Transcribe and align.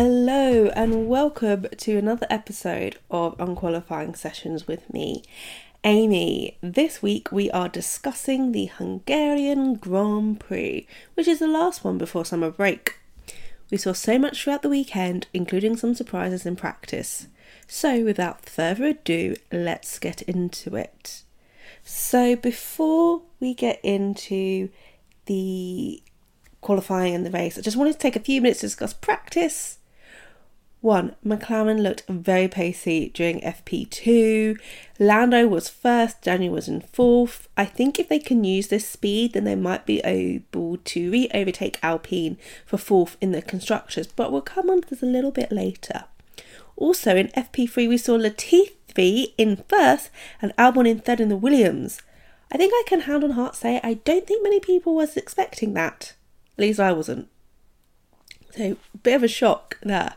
Hello, 0.00 0.68
and 0.76 1.08
welcome 1.08 1.66
to 1.76 1.96
another 1.96 2.28
episode 2.30 3.00
of 3.10 3.34
Unqualifying 3.40 4.14
Sessions 4.14 4.68
with 4.68 4.94
me, 4.94 5.24
Amy. 5.82 6.56
This 6.60 7.02
week 7.02 7.32
we 7.32 7.50
are 7.50 7.68
discussing 7.68 8.52
the 8.52 8.66
Hungarian 8.66 9.74
Grand 9.74 10.38
Prix, 10.38 10.86
which 11.14 11.26
is 11.26 11.40
the 11.40 11.48
last 11.48 11.82
one 11.82 11.98
before 11.98 12.24
summer 12.24 12.48
break. 12.48 13.00
We 13.72 13.76
saw 13.76 13.92
so 13.92 14.20
much 14.20 14.40
throughout 14.40 14.62
the 14.62 14.68
weekend, 14.68 15.26
including 15.34 15.76
some 15.76 15.96
surprises 15.96 16.46
in 16.46 16.54
practice. 16.54 17.26
So, 17.66 18.04
without 18.04 18.48
further 18.48 18.84
ado, 18.84 19.34
let's 19.50 19.98
get 19.98 20.22
into 20.22 20.76
it. 20.76 21.24
So, 21.82 22.36
before 22.36 23.22
we 23.40 23.52
get 23.52 23.80
into 23.82 24.68
the 25.26 26.04
qualifying 26.60 27.16
and 27.16 27.26
the 27.26 27.32
race, 27.32 27.58
I 27.58 27.62
just 27.62 27.76
wanted 27.76 27.94
to 27.94 27.98
take 27.98 28.14
a 28.14 28.20
few 28.20 28.40
minutes 28.40 28.60
to 28.60 28.66
discuss 28.66 28.92
practice 28.92 29.77
1. 30.80 31.16
McLaren 31.26 31.82
looked 31.82 32.04
very 32.08 32.46
pacey 32.46 33.10
during 33.12 33.40
FP2. 33.40 34.58
Lando 35.00 35.48
was 35.48 35.68
first, 35.68 36.22
Daniel 36.22 36.54
was 36.54 36.68
in 36.68 36.80
fourth. 36.80 37.48
I 37.56 37.64
think 37.64 37.98
if 37.98 38.08
they 38.08 38.20
can 38.20 38.44
use 38.44 38.68
this 38.68 38.88
speed, 38.88 39.32
then 39.32 39.44
they 39.44 39.56
might 39.56 39.86
be 39.86 39.98
able 40.00 40.76
to 40.76 41.10
re 41.10 41.28
overtake 41.34 41.78
Alpine 41.82 42.38
for 42.64 42.78
fourth 42.78 43.16
in 43.20 43.32
the 43.32 43.42
constructors, 43.42 44.06
but 44.06 44.30
we'll 44.30 44.40
come 44.40 44.70
on 44.70 44.82
to 44.82 44.88
this 44.88 45.02
a 45.02 45.06
little 45.06 45.32
bit 45.32 45.50
later. 45.50 46.04
Also 46.76 47.16
in 47.16 47.28
FP3, 47.28 47.88
we 47.88 47.98
saw 47.98 48.16
Latifi 48.16 49.32
in 49.36 49.64
first 49.68 50.10
and 50.40 50.54
Albon 50.56 50.88
in 50.88 51.00
third 51.00 51.20
in 51.20 51.28
the 51.28 51.36
Williams. 51.36 52.02
I 52.52 52.56
think 52.56 52.72
I 52.72 52.84
can 52.86 53.00
hand 53.00 53.24
on 53.24 53.32
heart 53.32 53.56
say 53.56 53.80
I 53.82 53.94
don't 53.94 54.26
think 54.26 54.44
many 54.44 54.60
people 54.60 54.94
was 54.94 55.16
expecting 55.16 55.74
that. 55.74 56.14
At 56.56 56.62
least 56.62 56.80
I 56.80 56.92
wasn't. 56.92 57.28
So, 58.52 58.76
bit 59.02 59.16
of 59.16 59.22
a 59.24 59.28
shock 59.28 59.78
there. 59.82 60.14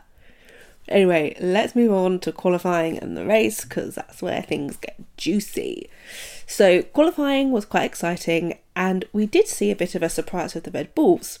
Anyway, 0.92 1.34
let's 1.40 1.74
move 1.74 1.90
on 1.90 2.18
to 2.20 2.32
qualifying 2.32 2.98
and 2.98 3.16
the 3.16 3.24
race 3.24 3.64
because 3.64 3.94
that's 3.94 4.20
where 4.20 4.42
things 4.42 4.76
get 4.76 5.00
juicy. 5.16 5.88
So, 6.46 6.82
qualifying 6.82 7.50
was 7.50 7.64
quite 7.64 7.84
exciting, 7.84 8.58
and 8.76 9.06
we 9.10 9.24
did 9.24 9.48
see 9.48 9.70
a 9.70 9.76
bit 9.76 9.94
of 9.94 10.02
a 10.02 10.10
surprise 10.10 10.54
with 10.54 10.64
the 10.64 10.70
Red 10.70 10.94
Bulls. 10.94 11.38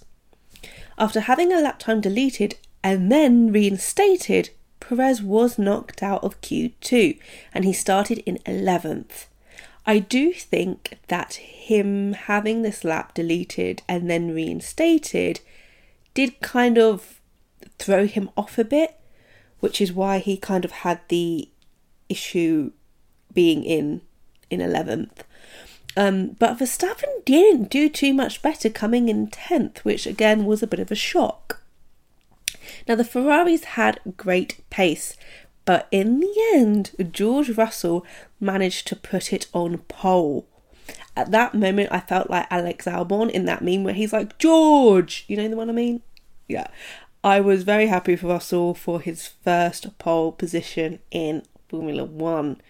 After 0.96 1.20
having 1.20 1.52
a 1.52 1.60
lap 1.60 1.78
time 1.78 2.00
deleted 2.00 2.56
and 2.82 3.12
then 3.12 3.52
reinstated, 3.52 4.50
Perez 4.80 5.22
was 5.22 5.58
knocked 5.58 6.02
out 6.02 6.24
of 6.24 6.40
Q2 6.40 7.18
and 7.52 7.64
he 7.64 7.72
started 7.74 8.18
in 8.20 8.38
11th. 8.46 9.26
I 9.84 9.98
do 9.98 10.32
think 10.32 10.98
that 11.08 11.34
him 11.34 12.14
having 12.14 12.62
this 12.62 12.84
lap 12.84 13.14
deleted 13.14 13.82
and 13.88 14.08
then 14.08 14.34
reinstated 14.34 15.40
did 16.14 16.40
kind 16.40 16.78
of 16.78 17.20
throw 17.78 18.06
him 18.06 18.30
off 18.36 18.58
a 18.58 18.64
bit 18.64 18.96
which 19.62 19.80
is 19.80 19.92
why 19.92 20.18
he 20.18 20.36
kind 20.36 20.64
of 20.64 20.72
had 20.72 20.98
the 21.06 21.48
issue 22.08 22.72
being 23.32 23.62
in 23.62 24.00
in 24.50 24.58
11th. 24.58 25.22
Um, 25.96 26.36
but 26.40 26.58
Verstappen 26.58 27.24
didn't 27.24 27.70
do 27.70 27.88
too 27.88 28.12
much 28.12 28.42
better 28.42 28.68
coming 28.68 29.08
in 29.08 29.28
10th, 29.28 29.78
which 29.78 30.04
again 30.04 30.46
was 30.46 30.64
a 30.64 30.66
bit 30.66 30.80
of 30.80 30.90
a 30.90 30.96
shock. 30.96 31.62
Now, 32.88 32.96
the 32.96 33.04
Ferraris 33.04 33.64
had 33.78 34.00
great 34.16 34.68
pace, 34.68 35.16
but 35.64 35.86
in 35.92 36.18
the 36.18 36.34
end, 36.52 36.90
George 37.12 37.50
Russell 37.50 38.04
managed 38.40 38.88
to 38.88 38.96
put 38.96 39.32
it 39.32 39.46
on 39.52 39.78
pole. 39.78 40.44
At 41.16 41.30
that 41.30 41.54
moment, 41.54 41.92
I 41.92 42.00
felt 42.00 42.30
like 42.30 42.48
Alex 42.50 42.86
Albon 42.86 43.30
in 43.30 43.44
that 43.44 43.62
meme 43.62 43.84
where 43.84 43.94
he's 43.94 44.12
like, 44.12 44.38
George! 44.38 45.24
You 45.28 45.36
know 45.36 45.48
the 45.48 45.56
one 45.56 45.70
I 45.70 45.72
mean? 45.72 46.02
Yeah. 46.48 46.66
I 47.24 47.40
was 47.40 47.62
very 47.62 47.86
happy 47.86 48.16
for 48.16 48.26
Russell 48.26 48.74
for 48.74 49.00
his 49.00 49.28
first 49.28 49.96
pole 49.98 50.32
position 50.32 50.98
in 51.12 51.42
Formula 51.68 52.04
One. 52.04 52.60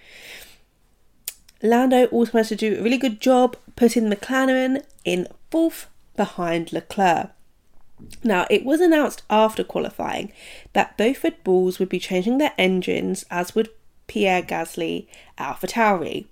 Lando 1.62 2.06
also 2.06 2.32
managed 2.34 2.50
to 2.50 2.56
do 2.56 2.78
a 2.78 2.82
really 2.82 2.98
good 2.98 3.18
job 3.18 3.56
putting 3.76 4.10
McLaren 4.10 4.84
in 5.06 5.26
fourth 5.50 5.86
behind 6.16 6.70
Leclerc. 6.70 7.30
Now, 8.22 8.46
it 8.50 8.64
was 8.64 8.80
announced 8.80 9.22
after 9.30 9.64
qualifying 9.64 10.32
that 10.74 10.98
both 10.98 11.24
Red 11.24 11.42
Bulls 11.44 11.78
would 11.78 11.88
be 11.88 11.98
changing 11.98 12.38
their 12.38 12.52
engines, 12.58 13.24
as 13.30 13.54
would 13.54 13.70
Pierre 14.06 14.42
Gasly 14.42 15.06
at 15.38 15.60
AlphaTauri. 15.60 16.26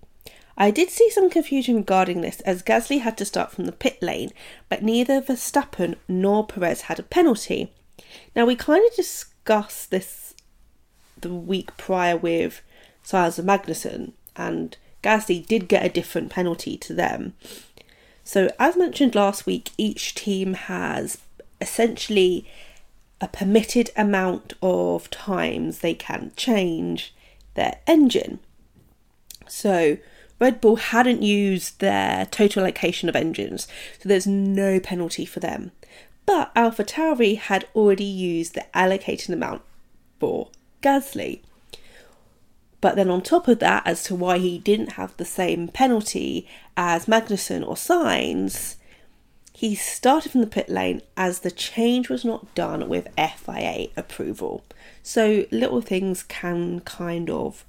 I 0.59 0.71
did 0.71 0.91
see 0.91 1.09
some 1.09 1.31
confusion 1.31 1.77
regarding 1.77 2.21
this 2.21 2.41
as 2.41 2.63
Gasly 2.63 3.01
had 3.01 3.17
to 3.19 3.25
start 3.25 3.51
from 3.53 3.65
the 3.65 3.73
pit 3.73 4.03
lane, 4.03 4.31
but 4.69 4.83
neither 4.83 5.23
Verstappen 5.23 5.95
nor 6.07 6.47
Perez 6.47 6.83
had 6.83 6.99
a 6.99 7.05
penalty. 7.05 7.73
Now, 8.35 8.47
we 8.47 8.57
kind 8.57 8.85
of 8.87 8.95
discussed 8.97 9.91
this 9.91 10.35
the 11.21 11.33
week 11.35 11.77
prior 11.77 12.17
with 12.17 12.63
Sainz 13.05 13.39
and 13.39 14.13
and 14.37 14.77
Gasly 15.03 15.47
did 15.47 15.69
get 15.69 15.85
a 15.85 15.89
different 15.89 16.31
penalty 16.31 16.77
to 16.79 16.95
them. 16.95 17.35
So, 18.25 18.51
as 18.59 18.77
mentioned 18.77 19.15
last 19.15 19.47
week, 19.47 19.71
each 19.77 20.15
team 20.15 20.55
has 20.55 21.19
essentially 21.61 22.47
a 23.21 23.29
permitted 23.29 23.91
amount 23.97 24.55
of 24.63 25.11
times 25.11 25.79
they 25.79 25.95
can 25.95 26.33
change 26.37 27.15
their 27.55 27.79
engine. 27.87 28.39
So, 29.49 29.99
Red 30.39 30.61
Bull 30.61 30.77
hadn't 30.77 31.23
used 31.23 31.81
their 31.81 32.25
total 32.27 32.63
allocation 32.63 33.09
of 33.09 33.17
engines, 33.17 33.69
so 33.99 34.09
there's 34.09 34.27
no 34.27 34.81
penalty 34.81 35.27
for 35.27 35.41
them 35.41 35.73
but 36.31 36.55
AlphaTauri 36.55 37.39
had 37.39 37.67
already 37.75 38.05
used 38.05 38.55
the 38.55 38.77
allocated 38.77 39.31
amount 39.31 39.63
for 40.21 40.49
Gasly. 40.81 41.41
But 42.81 42.95
then, 42.95 43.11
on 43.11 43.21
top 43.21 43.49
of 43.49 43.59
that, 43.59 43.85
as 43.85 44.05
to 44.05 44.15
why 44.15 44.39
he 44.39 44.57
didn't 44.61 44.93
have 44.93 45.17
the 45.17 45.25
same 45.25 45.67
penalty 45.67 46.47
as 46.77 47.07
Magnussen 47.07 47.67
or 47.67 47.75
Sainz, 47.75 48.77
he 49.53 49.75
started 49.75 50.31
from 50.31 50.41
the 50.41 50.47
pit 50.47 50.69
lane 50.69 51.03
as 51.17 51.41
the 51.41 51.51
change 51.51 52.09
was 52.09 52.25
not 52.25 52.55
done 52.55 52.89
with 52.89 53.09
FIA 53.17 53.89
approval. 53.97 54.63
So, 55.03 55.47
little 55.51 55.81
things 55.81 56.23
can 56.23 56.79
kind 56.83 57.29
of 57.29 57.65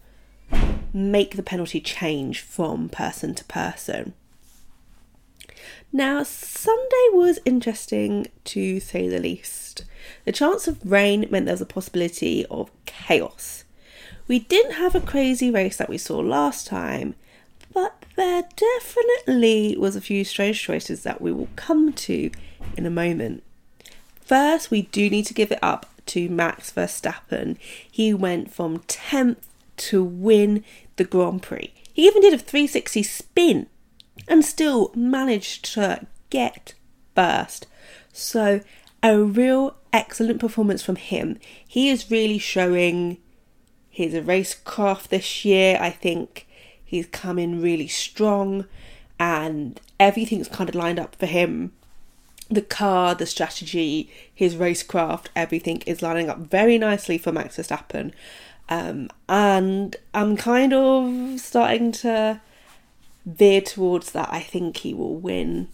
make 0.94 1.36
the 1.36 1.42
penalty 1.42 1.82
change 1.82 2.42
from 2.42 2.90
person 2.90 3.34
to 3.34 3.44
person. 3.46 4.14
Now, 5.94 6.24
Sunday 6.24 7.08
was 7.12 7.40
interesting 7.44 8.28
to 8.46 8.80
say 8.80 9.10
the 9.10 9.20
least. 9.20 9.84
The 10.24 10.32
chance 10.32 10.68
of 10.68 10.80
rain 10.90 11.28
meant 11.30 11.46
there 11.46 11.54
was 11.54 11.62
a 11.62 11.66
possibility 11.66 12.46
of 12.46 12.72
chaos. 12.86 13.66
We 14.26 14.40
didn't 14.40 14.74
have 14.74 14.96
a 14.96 15.02
crazy 15.02 15.52
race 15.52 15.76
that 15.78 15.90
we 15.90 15.98
saw 15.98 16.20
last 16.20 16.66
time, 16.66 17.16
but 17.74 18.06
there 18.16 18.44
definitely 18.56 19.76
was 19.78 19.98
a 19.98 20.02
few 20.02 20.24
strange 20.24 20.62
choices 20.62 21.04
that 21.04 21.20
we 21.20 21.34
will 21.34 21.50
come 21.58 21.92
to 21.94 22.32
in 22.78 22.86
a 22.86 22.90
moment. 22.90 23.44
First, 24.22 24.72
we 24.72 24.84
do 24.84 25.10
need 25.10 25.26
to 25.26 25.34
give 25.34 25.52
it 25.52 25.60
up 25.62 25.88
to 26.06 26.30
Max 26.30 26.72
Verstappen. 26.72 27.58
He 27.90 28.14
went 28.14 28.54
from 28.54 28.80
10th 28.80 29.44
to 29.78 30.04
win 30.04 30.64
the 30.96 31.04
Grand 31.04 31.42
Prix. 31.42 31.74
He 31.92 32.08
even 32.08 32.22
did 32.22 32.34
a 32.34 32.38
360 32.38 33.04
spin 33.04 33.68
and 34.28 34.44
still 34.44 34.92
managed 34.96 35.66
to 35.74 36.08
get 36.30 36.74
first. 37.16 37.68
So, 38.14 38.62
a 39.04 39.18
real 39.20 39.76
excellent 39.94 40.40
performance 40.40 40.84
from 40.84 40.96
him. 40.96 41.40
He 41.68 41.90
is 41.90 42.12
really 42.12 42.38
showing 42.38 43.18
his 43.90 44.14
racecraft 44.14 45.10
this 45.10 45.44
year. 45.46 45.78
I 45.80 45.90
think 45.90 46.48
he's 46.84 47.08
come 47.08 47.40
in 47.40 47.62
really 47.62 47.88
strong 47.88 48.66
and 49.20 49.80
everything's 50.00 50.48
kind 50.48 50.70
of 50.70 50.76
lined 50.76 51.00
up 51.00 51.16
for 51.16 51.26
him. 51.26 51.74
The 52.50 52.62
car, 52.62 53.16
the 53.16 53.26
strategy, 53.26 54.10
his 54.34 54.56
racecraft, 54.56 55.28
everything 55.36 55.84
is 55.86 56.02
lining 56.02 56.30
up 56.30 56.38
very 56.40 56.78
nicely 56.78 57.18
for 57.18 57.32
Max 57.32 57.58
Verstappen. 57.58 58.12
Um, 58.68 59.10
and 59.30 59.96
I'm 60.14 60.36
kind 60.38 60.74
of 60.74 61.40
starting 61.40 61.92
to 61.94 62.42
veer 63.26 63.62
towards 63.62 64.12
that. 64.12 64.30
I 64.32 64.42
think 64.42 64.78
he 64.78 64.94
will 64.94 65.16
win 65.16 65.68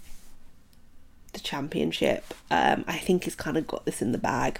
the 1.33 1.39
championship. 1.39 2.33
Um, 2.49 2.83
I 2.87 2.97
think 2.97 3.23
he's 3.23 3.35
kind 3.35 3.57
of 3.57 3.67
got 3.67 3.85
this 3.85 4.01
in 4.01 4.11
the 4.11 4.17
bag. 4.17 4.59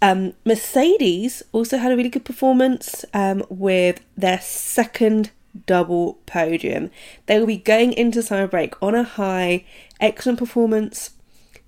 Um, 0.00 0.34
Mercedes 0.44 1.42
also 1.52 1.78
had 1.78 1.92
a 1.92 1.96
really 1.96 2.08
good 2.08 2.24
performance 2.24 3.04
um, 3.14 3.44
with 3.48 4.00
their 4.16 4.40
second 4.40 5.30
double 5.66 6.14
podium. 6.26 6.90
They 7.26 7.38
will 7.38 7.46
be 7.46 7.58
going 7.58 7.92
into 7.92 8.22
summer 8.22 8.48
break 8.48 8.74
on 8.82 8.94
a 8.94 9.04
high. 9.04 9.64
Excellent 10.00 10.40
performance 10.40 11.10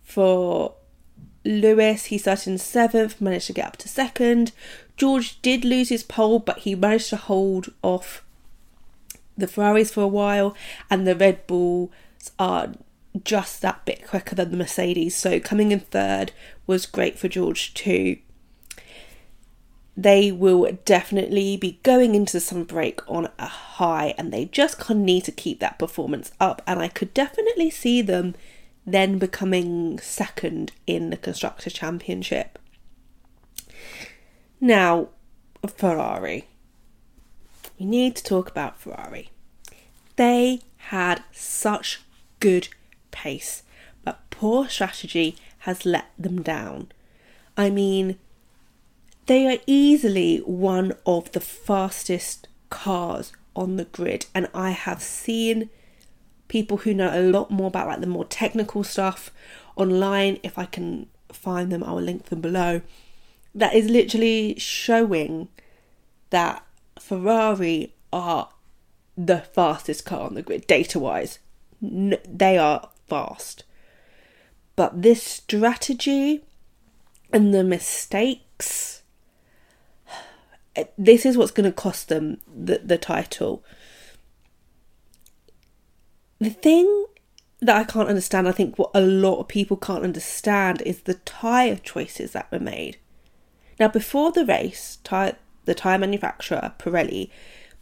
for 0.03 0.75
Lewis. 1.45 2.07
He 2.07 2.19
started 2.19 2.51
in 2.51 2.59
seventh, 2.59 3.21
managed 3.21 3.47
to 3.49 3.53
get 3.53 3.67
up 3.67 3.77
to 3.79 3.89
second. 3.89 4.51
George 4.97 5.41
did 5.43 5.65
lose 5.65 5.89
his 5.89 6.03
pole, 6.03 6.41
but 6.41 6.61
he 6.61 6.75
managed 6.75 7.11
to 7.11 7.17
hold 7.17 7.73
off 7.83 8.25
the 9.37 9.47
Ferraris 9.47 9.91
for 9.91 10.03
a 10.03 10.09
while, 10.09 10.57
and 10.91 11.07
the 11.07 11.17
Red 11.17 11.47
Bulls 11.47 11.91
are 12.39 12.73
just 13.23 13.63
that 13.63 13.85
bit 13.85 14.07
quicker 14.07 14.35
than 14.35 14.51
the 14.51 14.57
Mercedes. 14.57 15.15
So 15.15 15.39
coming 15.39 15.73
in 15.73 15.81
third 15.81 16.33
was 16.67 16.87
great 16.87 17.19
for 17.19 17.29
George 17.29 17.73
too. 17.75 18.19
they 19.97 20.33
will 20.33 20.77
definitely 20.85 21.57
be 21.57 21.79
going 21.83 22.15
into 22.15 22.33
the 22.33 22.41
summer 22.41 22.65
break 22.65 23.01
on 23.09 23.29
a 23.39 23.47
high 23.47 24.15
and 24.19 24.33
they 24.33 24.47
just 24.47 24.79
kind 24.79 25.01
of 25.01 25.07
need 25.07 25.25
to 25.25 25.33
keep 25.33 25.61
that 25.61 25.79
performance 25.79 26.33
up. 26.41 26.63
And 26.67 26.81
I 26.81 26.89
could 26.89 27.15
definitely 27.15 27.71
see 27.71 28.03
them 28.03 28.35
then 28.85 29.19
becoming 29.19 29.99
second 30.01 30.73
in 30.87 31.11
the 31.11 31.17
Constructor 31.17 31.71
Championship. 31.71 32.59
Now, 34.61 35.09
Ferrari. 35.67 36.49
We 37.79 37.87
need 37.87 38.17
to 38.17 38.25
talk 38.25 38.51
about 38.51 38.79
Ferrari. 38.79 39.31
They 40.17 40.61
had 40.77 41.23
such 41.33 42.03
good 42.41 42.69
pace, 43.11 43.63
but 44.05 44.31
poor 44.31 44.69
strategy 44.69 45.37
has 45.61 45.85
let 45.85 46.11
them 46.19 46.43
down. 46.43 46.93
I 47.57 47.71
mean, 47.71 48.19
they 49.27 49.47
are 49.47 49.61
easily 49.67 50.39
one 50.39 50.93
of 51.07 51.33
the 51.33 51.41
fastest 51.41 52.49
cars 52.71 53.33
on 53.57 53.77
the 53.77 53.85
grid, 53.85 54.27
and 54.35 54.49
I 54.55 54.71
have 54.71 55.03
seen 55.03 55.71
people 56.49 56.79
who 56.79 56.95
know 56.95 57.11
a 57.13 57.23
lot 57.23 57.51
more 57.51 57.69
about 57.69 57.89
like 57.89 58.01
the 58.01 58.07
more 58.07 58.25
technical 58.25 58.85
stuff 58.85 59.31
online. 59.77 60.39
If 60.43 60.59
I 60.59 60.67
can 60.67 61.09
find 61.33 61.73
them, 61.73 61.83
I 61.83 61.93
will 61.93 62.03
link 62.03 62.27
them 62.27 62.41
below. 62.41 62.83
That 63.55 63.75
is 63.75 63.89
literally 63.89 64.57
showing 64.59 65.49
that 66.31 66.65
Ferrari 66.99 67.95
are 68.13 68.49
the 69.17 69.39
fastest 69.39 70.05
car 70.05 70.23
on 70.23 70.35
the 70.35 70.43
grid, 70.43 70.67
data 70.67 70.99
wise. 70.99 71.39
they 71.81 72.59
are 72.59 72.89
fast. 73.09 73.65
But 74.77 75.03
this 75.03 75.23
strategy 75.23 76.45
and 77.33 77.55
the 77.55 77.65
mistakes, 77.65 79.03
this 80.99 81.25
is 81.25 81.37
what's 81.37 81.53
going 81.53 81.71
to 81.71 81.75
cost 81.75 82.09
them 82.09 82.41
the, 82.47 82.81
the 82.85 82.99
title. 82.99 83.65
The 86.41 86.51
thing 86.51 87.07
that 87.61 87.77
I 87.77 87.85
can't 87.85 88.09
understand, 88.09 88.49
I 88.49 88.53
think 88.53 88.79
what 88.79 88.91
a 88.95 89.01
lot 89.01 89.39
of 89.41 89.49
people 89.49 89.77
can't 89.77 90.05
understand 90.05 90.83
is 90.83 91.03
the 91.03 91.15
tyre 91.15 91.77
choices 91.77 92.33
that 92.33 92.51
were 92.51 92.61
made. 92.61 92.99
Now, 93.79 93.89
before 93.89 94.33
the 94.33 94.45
race, 94.45 94.99
tyre, 95.03 95.37
the 95.65 95.75
tyre 95.75 95.99
manufacturer, 95.99 96.73
Pirelli, 96.79 97.31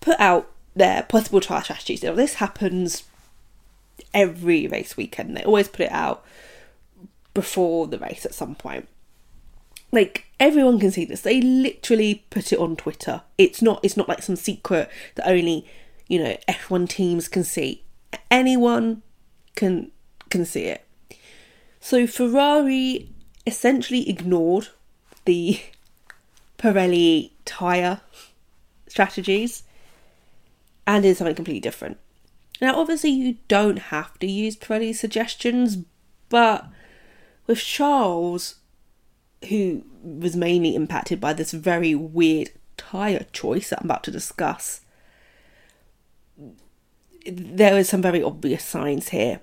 put 0.01 0.19
out 0.19 0.51
their 0.75 1.03
possible 1.03 1.41
tyre 1.41 1.63
strategies. 1.63 2.03
Now, 2.03 2.15
this 2.15 2.35
happens 2.35 3.05
every 4.15 4.67
race 4.67 4.97
weekend. 4.97 5.37
They 5.37 5.45
always 5.45 5.69
put 5.69 5.87
it 5.87 5.93
out 5.93 6.25
before 7.35 7.87
the 7.87 7.99
race 7.99 8.25
at 8.25 8.35
some 8.35 8.55
point. 8.55 8.89
Like 9.91 10.27
everyone 10.41 10.79
can 10.79 10.91
see 10.91 11.05
this. 11.05 11.21
They 11.21 11.41
literally 11.41 12.25
put 12.31 12.53
it 12.53 12.59
on 12.59 12.77
Twitter. 12.77 13.23
It's 13.37 13.61
not 13.61 13.81
it's 13.83 13.97
not 13.97 14.09
like 14.09 14.23
some 14.23 14.37
secret 14.37 14.91
that 15.17 15.29
only, 15.29 15.67
you 16.09 16.23
know, 16.23 16.37
F1 16.49 16.89
teams 16.89 17.29
can 17.29 17.45
see. 17.45 17.83
Anyone 18.31 19.03
can 19.55 19.91
can 20.31 20.45
see 20.47 20.65
it. 20.65 20.87
So 21.81 22.07
Ferrari 22.07 23.11
essentially 23.47 24.09
ignored 24.09 24.69
the 25.25 25.61
Pirelli 26.63 27.33
tyre 27.45 28.01
strategies 28.87 29.65
and 30.87 31.05
in 31.05 31.15
something 31.15 31.35
completely 31.35 31.61
different. 31.61 31.99
Now, 32.61 32.79
obviously, 32.79 33.11
you 33.11 33.39
don't 33.49 33.79
have 33.79 34.19
to 34.21 34.27
use 34.31 34.57
Pirelli's 34.57 35.01
suggestions, 35.01 35.79
but 36.29 36.67
with 37.47 37.59
Charles, 37.59 38.57
who 39.49 39.83
was 40.03 40.37
mainly 40.37 40.77
impacted 40.77 41.21
by 41.21 41.33
this 41.33 41.51
very 41.51 41.95
weird 41.95 42.51
tyre 42.77 43.27
choice 43.33 43.71
that 43.71 43.81
I'm 43.81 43.87
about 43.87 44.05
to 44.05 44.11
discuss, 44.13 44.83
there 47.27 47.77
is 47.77 47.89
some 47.89 48.03
very 48.03 48.23
obvious 48.23 48.65
signs 48.65 49.09
here. 49.09 49.41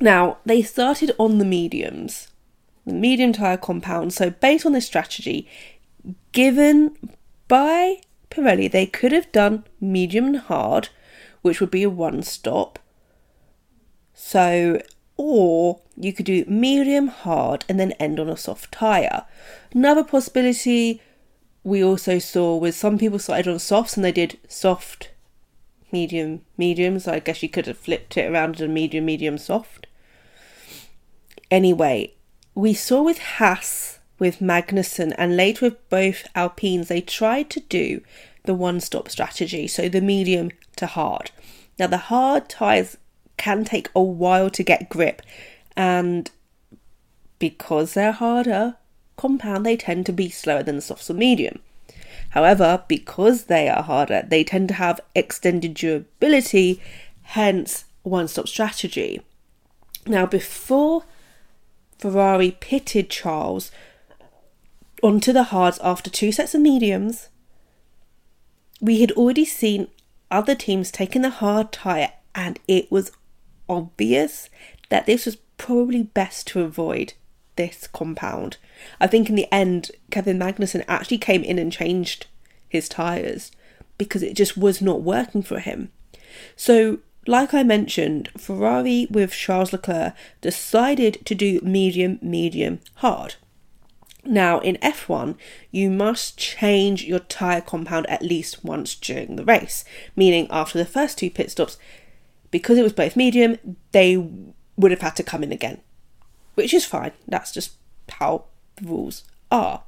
Now, 0.00 0.38
they 0.44 0.62
started 0.62 1.12
on 1.18 1.38
the 1.38 1.44
mediums, 1.44 2.28
the 2.84 2.94
medium 2.94 3.32
tyre 3.32 3.56
compound. 3.56 4.12
So, 4.12 4.30
based 4.30 4.66
on 4.66 4.72
this 4.72 4.86
strategy, 4.86 5.48
given 6.32 6.96
by 7.48 8.00
Pirelli, 8.30 8.70
they 8.70 8.86
could 8.86 9.12
have 9.12 9.30
done 9.32 9.64
medium 9.80 10.26
and 10.26 10.36
hard, 10.38 10.88
which 11.42 11.60
would 11.60 11.70
be 11.70 11.82
a 11.82 11.90
one 11.90 12.22
stop. 12.22 12.78
So, 14.12 14.80
or 15.16 15.80
you 15.96 16.12
could 16.12 16.26
do 16.26 16.44
medium 16.46 17.08
hard 17.08 17.64
and 17.68 17.78
then 17.78 17.92
end 17.92 18.18
on 18.18 18.28
a 18.28 18.36
soft 18.36 18.72
tyre. 18.72 19.24
Another 19.72 20.04
possibility 20.04 21.00
we 21.62 21.82
also 21.82 22.18
saw 22.18 22.56
was 22.56 22.76
some 22.76 22.98
people 22.98 23.18
started 23.18 23.48
on 23.48 23.58
softs 23.58 23.96
and 23.96 24.04
they 24.04 24.12
did 24.12 24.38
soft, 24.48 25.10
medium, 25.90 26.42
medium. 26.58 26.98
So 26.98 27.12
I 27.12 27.18
guess 27.20 27.42
you 27.42 27.48
could 27.48 27.66
have 27.66 27.78
flipped 27.78 28.16
it 28.16 28.30
around 28.30 28.58
to 28.58 28.68
medium, 28.68 29.06
medium, 29.06 29.38
soft. 29.38 29.86
Anyway, 31.50 32.14
we 32.54 32.74
saw 32.74 33.02
with 33.02 33.18
Haas, 33.18 33.98
with 34.18 34.40
Magnussen, 34.40 35.14
and 35.18 35.36
later 35.36 35.66
with 35.66 35.88
both 35.88 36.26
Alpines, 36.34 36.88
they 36.88 37.00
tried 37.00 37.50
to 37.50 37.60
do 37.60 38.02
the 38.44 38.54
one 38.54 38.80
stop 38.80 39.08
strategy, 39.08 39.66
so 39.66 39.88
the 39.88 40.00
medium 40.00 40.50
to 40.76 40.86
hard. 40.86 41.30
Now, 41.78 41.86
the 41.86 41.96
hard 41.96 42.48
tyres 42.48 42.96
can 43.36 43.64
take 43.64 43.88
a 43.94 44.02
while 44.02 44.50
to 44.50 44.62
get 44.62 44.88
grip, 44.88 45.22
and 45.76 46.30
because 47.38 47.94
they're 47.94 48.12
harder 48.12 48.76
compound, 49.16 49.64
they 49.64 49.76
tend 49.76 50.06
to 50.06 50.12
be 50.12 50.28
slower 50.28 50.62
than 50.62 50.76
the 50.76 50.82
softs 50.82 51.10
or 51.10 51.14
medium. 51.14 51.60
However, 52.30 52.82
because 52.88 53.44
they 53.44 53.68
are 53.68 53.82
harder, 53.82 54.24
they 54.26 54.44
tend 54.44 54.68
to 54.68 54.74
have 54.74 55.00
extended 55.14 55.74
durability, 55.74 56.80
hence 57.22 57.84
one 58.02 58.28
stop 58.28 58.48
strategy. 58.48 59.20
Now, 60.06 60.26
before 60.26 61.04
Ferrari 61.98 62.56
pitted 62.58 63.08
Charles 63.08 63.70
onto 65.04 65.34
the 65.34 65.44
hards 65.44 65.78
after 65.84 66.08
two 66.08 66.32
sets 66.32 66.54
of 66.54 66.62
mediums, 66.62 67.28
we 68.80 69.02
had 69.02 69.12
already 69.12 69.44
seen 69.44 69.86
other 70.30 70.54
teams 70.54 70.90
taking 70.90 71.20
the 71.20 71.28
hard 71.28 71.70
tyre, 71.70 72.12
and 72.34 72.58
it 72.66 72.90
was 72.90 73.12
obvious 73.68 74.48
that 74.88 75.04
this 75.04 75.26
was 75.26 75.36
probably 75.58 76.02
best 76.02 76.46
to 76.46 76.62
avoid 76.62 77.12
this 77.56 77.86
compound. 77.86 78.56
I 78.98 79.06
think 79.06 79.28
in 79.28 79.36
the 79.36 79.52
end, 79.52 79.90
Kevin 80.10 80.38
Magnussen 80.38 80.84
actually 80.88 81.18
came 81.18 81.44
in 81.44 81.58
and 81.58 81.70
changed 81.70 82.26
his 82.66 82.88
tyres 82.88 83.52
because 83.98 84.22
it 84.22 84.34
just 84.34 84.56
was 84.56 84.80
not 84.80 85.02
working 85.02 85.42
for 85.42 85.60
him. 85.60 85.92
So, 86.56 86.98
like 87.26 87.52
I 87.52 87.62
mentioned, 87.62 88.30
Ferrari 88.38 89.06
with 89.10 89.32
Charles 89.32 89.72
Leclerc 89.72 90.14
decided 90.40 91.24
to 91.26 91.34
do 91.34 91.60
medium, 91.62 92.18
medium, 92.22 92.80
hard. 92.96 93.36
Now, 94.26 94.58
in 94.60 94.76
F1, 94.76 95.36
you 95.70 95.90
must 95.90 96.38
change 96.38 97.04
your 97.04 97.18
tyre 97.18 97.60
compound 97.60 98.06
at 98.08 98.22
least 98.22 98.64
once 98.64 98.94
during 98.94 99.36
the 99.36 99.44
race, 99.44 99.84
meaning 100.16 100.46
after 100.50 100.78
the 100.78 100.86
first 100.86 101.18
two 101.18 101.30
pit 101.30 101.50
stops, 101.50 101.76
because 102.50 102.78
it 102.78 102.82
was 102.82 102.92
both 102.92 103.16
medium, 103.16 103.76
they 103.92 104.16
would 104.76 104.90
have 104.90 105.02
had 105.02 105.16
to 105.16 105.22
come 105.22 105.42
in 105.42 105.52
again, 105.52 105.80
which 106.54 106.72
is 106.72 106.84
fine. 106.86 107.12
That's 107.28 107.52
just 107.52 107.72
how 108.08 108.44
the 108.76 108.86
rules 108.86 109.24
are. 109.50 109.82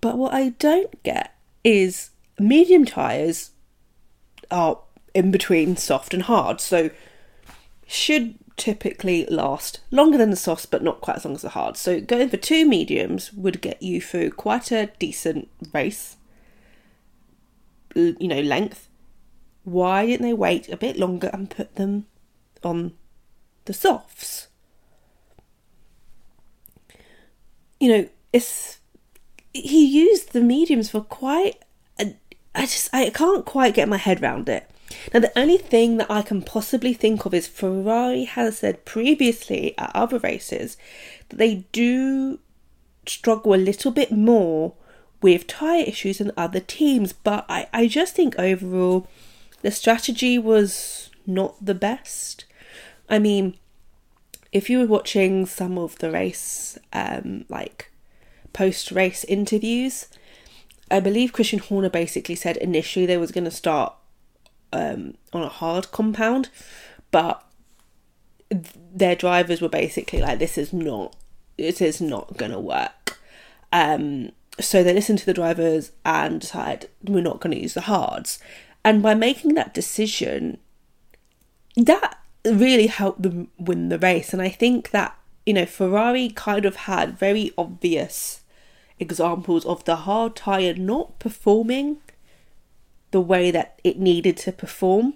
But 0.00 0.18
what 0.18 0.34
I 0.34 0.50
don't 0.50 1.02
get 1.02 1.34
is 1.64 2.10
medium 2.38 2.84
tyres 2.84 3.50
are 4.50 4.78
in 5.14 5.30
between 5.30 5.76
soft 5.76 6.12
and 6.12 6.24
hard, 6.24 6.60
so 6.60 6.90
should 7.86 8.34
typically 8.56 9.26
last 9.26 9.80
longer 9.90 10.18
than 10.18 10.30
the 10.30 10.36
softs, 10.36 10.66
but 10.66 10.82
not 10.82 11.00
quite 11.00 11.16
as 11.16 11.24
long 11.24 11.34
as 11.34 11.42
the 11.42 11.50
hard. 11.50 11.76
So 11.76 12.00
going 12.00 12.28
for 12.28 12.36
two 12.36 12.66
mediums 12.66 13.32
would 13.32 13.60
get 13.60 13.82
you 13.82 14.00
through 14.00 14.30
quite 14.30 14.72
a 14.72 14.90
decent 14.98 15.48
race, 15.72 16.16
you 17.94 18.16
know, 18.20 18.40
length. 18.40 18.88
Why 19.64 20.06
didn't 20.06 20.26
they 20.26 20.32
wait 20.32 20.68
a 20.68 20.76
bit 20.76 20.96
longer 20.96 21.30
and 21.32 21.50
put 21.50 21.74
them 21.74 22.06
on 22.62 22.94
the 23.64 23.72
softs? 23.72 24.48
You 27.80 27.88
know, 27.88 28.08
it's 28.32 28.78
he 29.52 29.84
used 29.84 30.32
the 30.32 30.40
mediums 30.40 30.90
for 30.90 31.00
quite. 31.00 31.62
A, 31.98 32.14
I 32.54 32.62
just 32.62 32.94
I 32.94 33.10
can't 33.10 33.44
quite 33.44 33.74
get 33.74 33.88
my 33.88 33.96
head 33.96 34.22
around 34.22 34.48
it. 34.48 34.70
Now, 35.12 35.20
the 35.20 35.38
only 35.38 35.58
thing 35.58 35.96
that 35.96 36.10
I 36.10 36.22
can 36.22 36.42
possibly 36.42 36.94
think 36.94 37.24
of 37.24 37.34
is 37.34 37.46
Ferrari 37.46 38.24
has 38.24 38.58
said 38.58 38.84
previously 38.84 39.74
at 39.78 39.94
other 39.94 40.18
races 40.18 40.76
that 41.28 41.36
they 41.36 41.66
do 41.72 42.38
struggle 43.06 43.54
a 43.54 43.56
little 43.56 43.90
bit 43.90 44.10
more 44.10 44.74
with 45.22 45.46
tyre 45.46 45.84
issues 45.86 46.18
than 46.18 46.32
other 46.36 46.60
teams, 46.60 47.12
but 47.12 47.46
I, 47.48 47.68
I 47.72 47.88
just 47.88 48.14
think 48.14 48.38
overall 48.38 49.08
the 49.62 49.70
strategy 49.70 50.38
was 50.38 51.10
not 51.26 51.64
the 51.64 51.74
best. 51.74 52.44
I 53.08 53.18
mean, 53.18 53.56
if 54.52 54.68
you 54.68 54.78
were 54.78 54.86
watching 54.86 55.46
some 55.46 55.78
of 55.78 55.98
the 55.98 56.10
race, 56.10 56.78
um, 56.92 57.44
like 57.48 57.90
post 58.56 58.90
race 58.90 59.22
interviews. 59.24 60.06
I 60.90 60.98
believe 61.00 61.34
Christian 61.34 61.58
Horner 61.58 61.90
basically 61.90 62.36
said 62.36 62.56
initially 62.56 63.04
they 63.04 63.18
was 63.18 63.30
going 63.30 63.44
to 63.44 63.50
start 63.50 63.92
um, 64.76 65.14
on 65.32 65.42
a 65.42 65.48
hard 65.48 65.90
compound, 65.92 66.48
but 67.10 67.42
their 68.50 69.16
drivers 69.16 69.60
were 69.60 69.68
basically 69.68 70.20
like, 70.20 70.38
"This 70.38 70.58
is 70.58 70.72
not, 70.72 71.16
this 71.56 71.80
is 71.80 72.00
not 72.00 72.36
to 72.38 72.58
work." 72.60 73.18
Um, 73.72 74.32
so 74.60 74.82
they 74.82 74.94
listened 74.94 75.18
to 75.18 75.26
the 75.26 75.34
drivers 75.34 75.92
and 76.04 76.40
decided 76.40 76.88
we're 77.02 77.20
not 77.20 77.40
going 77.40 77.54
to 77.54 77.60
use 77.60 77.74
the 77.74 77.82
hards. 77.82 78.38
And 78.84 79.02
by 79.02 79.14
making 79.14 79.54
that 79.54 79.74
decision, 79.74 80.58
that 81.76 82.18
really 82.44 82.86
helped 82.86 83.22
them 83.22 83.48
win 83.58 83.88
the 83.88 83.98
race. 83.98 84.32
And 84.32 84.40
I 84.40 84.48
think 84.48 84.90
that 84.90 85.16
you 85.44 85.54
know 85.54 85.66
Ferrari 85.66 86.28
kind 86.30 86.64
of 86.64 86.76
had 86.76 87.18
very 87.18 87.52
obvious 87.58 88.40
examples 88.98 89.66
of 89.66 89.84
the 89.84 89.96
hard 89.96 90.36
tyre 90.36 90.74
not 90.74 91.18
performing 91.18 91.98
the 93.10 93.20
way 93.20 93.50
that 93.50 93.80
it 93.84 93.98
needed 93.98 94.36
to 94.38 94.52
perform. 94.52 95.14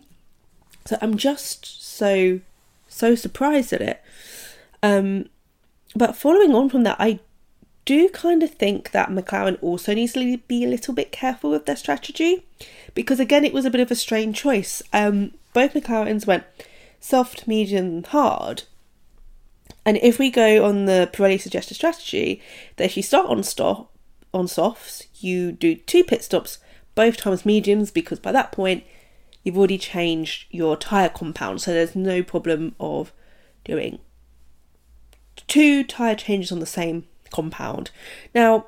So 0.86 0.96
I'm 1.00 1.16
just 1.16 1.82
so 1.82 2.40
so 2.88 3.14
surprised 3.14 3.72
at 3.72 3.80
it. 3.80 4.02
Um, 4.82 5.28
but 5.94 6.16
following 6.16 6.54
on 6.54 6.68
from 6.68 6.82
that, 6.84 6.96
I 6.98 7.20
do 7.84 8.08
kind 8.08 8.42
of 8.42 8.50
think 8.50 8.90
that 8.92 9.08
McLaren 9.08 9.58
also 9.62 9.94
needs 9.94 10.12
to 10.12 10.38
be 10.38 10.64
a 10.64 10.68
little 10.68 10.94
bit 10.94 11.12
careful 11.12 11.50
with 11.50 11.66
their 11.66 11.76
strategy 11.76 12.46
because 12.94 13.18
again 13.20 13.44
it 13.44 13.52
was 13.52 13.64
a 13.64 13.70
bit 13.70 13.80
of 13.80 13.90
a 13.90 13.94
strange 13.96 14.36
choice. 14.36 14.82
Um, 14.92 15.32
both 15.52 15.74
McLarens 15.74 16.26
went 16.26 16.44
soft, 17.00 17.48
medium, 17.48 18.04
hard, 18.04 18.64
and 19.84 19.96
if 19.98 20.18
we 20.18 20.30
go 20.30 20.64
on 20.64 20.84
the 20.84 21.08
Pirelli 21.12 21.40
suggested 21.40 21.74
strategy, 21.74 22.42
that 22.76 22.84
if 22.84 22.96
you 22.96 23.02
start 23.02 23.26
on 23.26 23.42
stop 23.42 23.92
on 24.32 24.46
softs, 24.46 25.06
you 25.20 25.52
do 25.52 25.74
two 25.74 26.04
pit 26.04 26.22
stops, 26.22 26.58
both 27.00 27.16
times 27.16 27.46
mediums, 27.46 27.90
because 27.90 28.18
by 28.18 28.32
that 28.32 28.52
point 28.52 28.84
you've 29.42 29.56
already 29.56 29.78
changed 29.78 30.46
your 30.50 30.76
tyre 30.76 31.08
compound, 31.08 31.62
so 31.62 31.72
there's 31.72 31.96
no 31.96 32.22
problem 32.22 32.74
of 32.78 33.12
doing 33.64 33.98
two 35.46 35.82
tyre 35.82 36.14
changes 36.14 36.52
on 36.52 36.60
the 36.60 36.66
same 36.66 37.06
compound. 37.30 37.90
Now, 38.34 38.66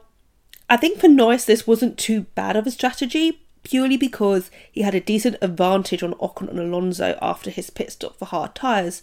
I 0.70 0.78
think 0.78 0.98
for 0.98 1.08
Norris 1.08 1.44
this 1.44 1.66
wasn't 1.66 1.98
too 1.98 2.22
bad 2.34 2.56
of 2.56 2.66
a 2.66 2.70
strategy, 2.70 3.42
purely 3.64 3.98
because 3.98 4.50
he 4.70 4.80
had 4.80 4.94
a 4.94 5.00
decent 5.00 5.36
advantage 5.42 6.02
on 6.02 6.14
Ocon 6.14 6.48
and 6.48 6.58
Alonso 6.58 7.18
after 7.20 7.50
his 7.50 7.68
pit 7.68 7.92
stop 7.92 8.16
for 8.16 8.24
hard 8.24 8.54
tyres 8.54 9.02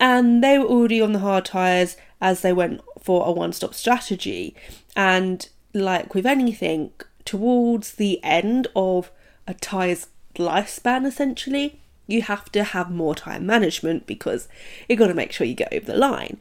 and 0.00 0.42
they 0.42 0.58
were 0.58 0.66
already 0.66 1.00
on 1.00 1.12
the 1.12 1.20
hard 1.20 1.44
tyres 1.44 1.96
as 2.20 2.40
they 2.40 2.52
went 2.52 2.80
for 3.00 3.26
a 3.26 3.32
one 3.32 3.52
stop 3.52 3.74
strategy. 3.74 4.54
And 4.96 5.48
like 5.72 6.14
with 6.14 6.26
anything, 6.26 6.92
towards 7.24 7.92
the 7.92 8.22
end 8.22 8.66
of 8.74 9.10
a 9.46 9.54
tyre's 9.54 10.08
lifespan, 10.36 11.06
essentially, 11.06 11.80
you 12.06 12.22
have 12.22 12.50
to 12.52 12.64
have 12.64 12.90
more 12.90 13.14
time 13.14 13.46
management 13.46 14.06
because 14.06 14.48
you've 14.88 14.98
got 14.98 15.06
to 15.08 15.14
make 15.14 15.32
sure 15.32 15.46
you 15.46 15.54
get 15.54 15.72
over 15.72 15.86
the 15.86 15.96
line. 15.96 16.38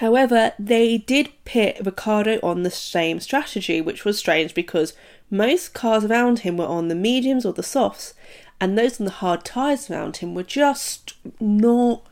However, 0.00 0.52
they 0.58 0.98
did 0.98 1.30
pit 1.44 1.78
Ricciardo 1.84 2.40
on 2.42 2.62
the 2.62 2.70
same 2.70 3.20
strategy, 3.20 3.80
which 3.80 4.04
was 4.04 4.18
strange 4.18 4.54
because 4.54 4.94
most 5.30 5.72
cars 5.72 6.04
around 6.04 6.40
him 6.40 6.56
were 6.56 6.66
on 6.66 6.88
the 6.88 6.94
mediums 6.94 7.44
or 7.46 7.52
the 7.52 7.62
softs, 7.62 8.14
and 8.60 8.76
those 8.76 9.00
on 9.00 9.06
the 9.06 9.12
hard 9.12 9.44
tyres 9.44 9.90
around 9.90 10.18
him 10.18 10.34
were 10.34 10.42
just 10.42 11.14
not 11.40 12.02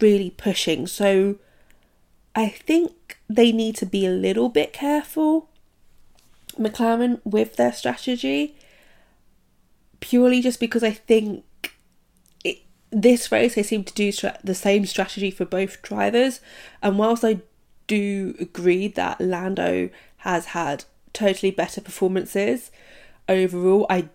really 0.00 0.30
pushing. 0.30 0.86
So 0.86 1.36
I 2.34 2.48
think 2.48 3.18
they 3.28 3.52
need 3.52 3.76
to 3.76 3.86
be 3.86 4.06
a 4.06 4.10
little 4.10 4.48
bit 4.48 4.72
careful, 4.72 5.47
McLaren, 6.58 7.20
with 7.24 7.56
their 7.56 7.72
strategy, 7.72 8.56
purely 10.00 10.40
just 10.40 10.60
because 10.60 10.82
I 10.82 10.90
think 10.92 11.44
it, 12.44 12.58
this 12.90 13.30
race 13.32 13.54
they 13.54 13.62
seem 13.62 13.84
to 13.84 13.94
do 13.94 14.12
the 14.42 14.54
same 14.54 14.86
strategy 14.86 15.30
for 15.30 15.44
both 15.44 15.82
drivers. 15.82 16.40
And 16.82 16.98
whilst 16.98 17.24
I 17.24 17.40
do 17.86 18.34
agree 18.38 18.88
that 18.88 19.20
Lando 19.20 19.90
has 20.18 20.46
had 20.46 20.84
totally 21.12 21.50
better 21.50 21.80
performances 21.80 22.70
overall, 23.28 23.86
I 23.90 24.08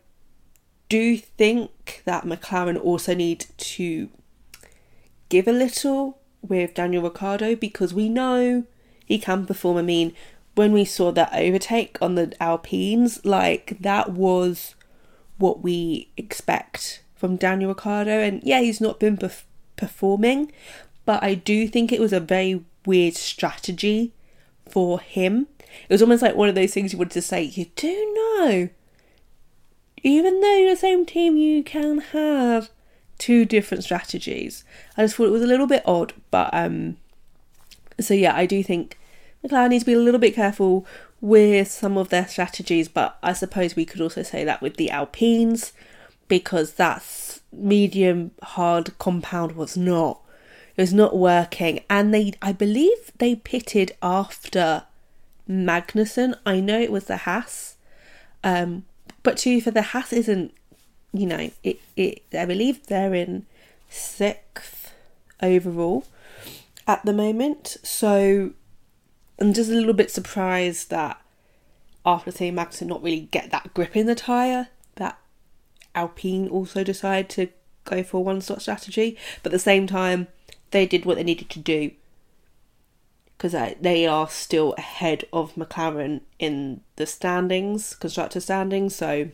do 0.90 1.18
think 1.18 2.04
that 2.06 2.24
McLaren 2.24 2.82
also 2.82 3.14
need 3.14 3.46
to 3.58 4.10
give 5.30 5.48
a 5.48 5.52
little 5.52 6.20
with 6.42 6.74
Daniel 6.76 7.04
Ricciardo 7.04 7.56
because 7.56 7.94
we 7.94 8.10
know 8.10 8.66
he 9.06 9.18
can 9.18 9.46
perform. 9.46 9.78
I 9.78 9.82
mean, 9.82 10.14
when 10.56 10.72
we 10.72 10.86
saw 10.86 11.12
that 11.12 11.34
overtake 11.34 11.98
on 12.02 12.16
the 12.16 12.34
Alpines, 12.42 13.24
like 13.26 13.78
that 13.80 14.12
was 14.12 14.76
what 15.38 15.62
we 15.62 16.10
expect 16.16 17.04
from 17.16 17.38
Daniel 17.38 17.70
Ricciardo. 17.70 18.20
And 18.20 18.42
yeah, 18.44 18.62
he's 18.62 18.82
not 18.82 19.00
been 19.00 19.18
perf- 19.18 19.44
performing, 19.76 20.52
but 21.06 21.24
I 21.24 21.34
do 21.34 21.68
think 21.68 21.92
it 21.92 22.00
was 22.00 22.14
a 22.14 22.20
very 22.20 22.64
weird 22.86 23.16
strategy 23.16 24.14
for 24.70 25.00
him. 25.00 25.48
It 25.90 25.94
was 25.94 26.02
almost 26.02 26.22
like 26.22 26.36
one 26.36 26.50
of 26.50 26.56
those 26.56 26.74
things 26.74 26.94
you 26.94 27.00
wanted 27.00 27.14
to 27.14 27.22
say, 27.22 27.42
you 27.42 27.66
do 27.76 28.14
know, 28.38 28.70
even 30.04 30.42
though 30.42 30.58
you're 30.58 30.72
the 30.72 30.76
same 30.76 31.06
team, 31.06 31.38
you 31.38 31.64
can 31.64 32.00
have 32.00 32.70
two 33.18 33.46
different 33.46 33.84
strategies. 33.84 34.64
I 34.98 35.04
just 35.04 35.16
thought 35.16 35.28
it 35.28 35.32
was 35.32 35.42
a 35.42 35.48
little 35.48 35.68
bit 35.68 35.82
odd, 35.86 36.14
but 36.30 36.50
um, 36.54 36.98
so 38.00 38.14
yeah, 38.14 38.36
I 38.36 38.46
do 38.46 38.62
think 38.64 39.00
McLaren 39.44 39.70
needs 39.70 39.84
to 39.84 39.92
be 39.92 39.94
a 39.94 40.00
little 40.00 40.20
bit 40.20 40.36
careful 40.36 40.86
with 41.22 41.70
some 41.70 41.98
of 41.98 42.10
their 42.10 42.28
strategies, 42.28 42.88
but 42.88 43.18
I 43.24 43.34
suppose 43.34 43.76
we 43.76 43.86
could 43.86 44.02
also 44.02 44.24
say 44.24 44.44
that 44.44 44.62
with 44.62 44.78
the 44.78 44.90
Alpines 44.90 45.74
because 46.28 46.74
that's 46.74 47.42
medium 47.52 48.32
hard 48.42 48.98
compound 48.98 49.52
was 49.52 49.78
not 49.78 50.20
it 50.76 50.82
was 50.82 50.94
not 50.94 51.16
working 51.16 51.80
and 51.88 52.12
they 52.12 52.34
I 52.42 52.52
believe 52.52 53.12
they 53.20 53.36
pitted 53.36 53.96
after 54.02 54.84
Magnussen. 55.48 56.36
I 56.46 56.60
know 56.60 56.80
it 56.80 56.92
was 56.92 57.06
the 57.06 57.18
Haas. 57.18 57.76
Um, 58.44 58.86
but 59.22 59.38
to 59.40 59.62
for 59.62 59.72
the 59.72 59.82
Haas 59.82 60.12
isn't 60.14 60.54
you 61.14 61.28
know, 61.28 61.52
it, 61.64 61.80
it 61.96 62.24
I 62.34 62.46
believe 62.46 62.88
they're 62.88 63.14
in 63.14 63.46
sixth 63.90 64.94
overall 65.42 66.06
at 66.88 67.06
the 67.06 67.14
moment. 67.14 67.78
So 67.84 68.52
I'm 69.44 69.52
just 69.52 69.70
a 69.70 69.74
little 69.74 69.94
bit 69.94 70.10
surprised 70.10 70.90
that 70.90 71.22
after 72.06 72.32
seeing 72.32 72.56
Magnussen 72.56 72.88
not 72.88 73.04
really 73.04 73.28
get 73.30 73.52
that 73.52 73.74
grip 73.74 73.94
in 73.94 74.06
the 74.06 74.16
tyre, 74.16 74.70
that 74.96 75.20
Alpine 75.94 76.48
also 76.48 76.82
decided 76.82 77.28
to 77.32 77.50
go 77.84 78.04
for 78.04 78.18
a 78.18 78.22
one 78.22 78.40
stop 78.40 78.62
strategy. 78.62 79.18
But 79.42 79.52
at 79.52 79.58
the 79.58 79.60
same 79.60 79.86
time, 79.86 80.30
they 80.72 80.86
did 80.86 81.04
what 81.04 81.18
they 81.18 81.26
needed 81.26 81.50
to 81.50 81.60
do 81.60 81.92
because 83.38 83.54
uh, 83.54 83.74
they 83.82 84.08
are 84.08 84.30
still 84.30 84.76
ahead 84.78 85.26
of 85.34 85.56
McLaren 85.56 86.22
in 86.40 86.80
the 86.96 87.06
standings, 87.06 87.96
constructor 87.96 88.40
standings. 88.40 88.96
So 88.96 89.28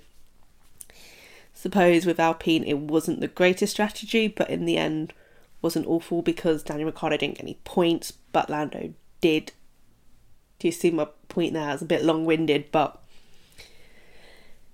suppose 1.53 2.07
with 2.07 2.19
Alpine 2.19 2.63
it 2.63 2.79
wasn't 2.79 3.19
the 3.19 3.27
greatest 3.27 3.73
strategy, 3.73 4.27
but 4.27 4.49
in 4.49 4.65
the 4.65 4.77
end 4.77 5.13
wasn't 5.61 5.85
awful 5.85 6.23
because 6.23 6.63
Daniel 6.63 6.87
Ricciardo 6.87 7.17
didn't 7.17 7.35
get 7.35 7.43
any 7.43 7.59
points, 7.63 8.11
but 8.31 8.49
Lando 8.49 8.95
did. 9.21 9.51
Do 10.59 10.67
you 10.67 10.71
see 10.71 10.91
my 10.91 11.07
point 11.27 11.53
there? 11.53 11.71
It's 11.71 11.81
a 11.81 11.85
bit 11.85 12.03
long 12.03 12.25
winded, 12.25 12.71
but 12.71 13.01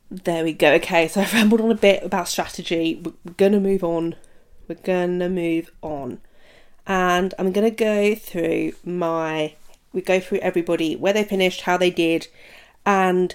there 0.09 0.43
we 0.43 0.53
go. 0.53 0.73
Okay, 0.73 1.07
so 1.07 1.21
I've 1.21 1.33
rambled 1.33 1.61
on 1.61 1.71
a 1.71 1.75
bit 1.75 2.03
about 2.03 2.27
strategy. 2.27 3.01
We're 3.03 3.33
gonna 3.37 3.59
move 3.59 3.83
on. 3.83 4.15
We're 4.67 4.75
gonna 4.75 5.29
move 5.29 5.71
on. 5.81 6.19
And 6.87 7.33
I'm 7.37 7.51
gonna 7.51 7.71
go 7.71 8.15
through 8.15 8.73
my 8.83 9.53
we 9.93 10.01
go 10.01 10.19
through 10.19 10.39
everybody, 10.39 10.95
where 10.95 11.13
they 11.13 11.23
finished, 11.23 11.61
how 11.61 11.77
they 11.77 11.89
did, 11.89 12.27
and 12.85 13.33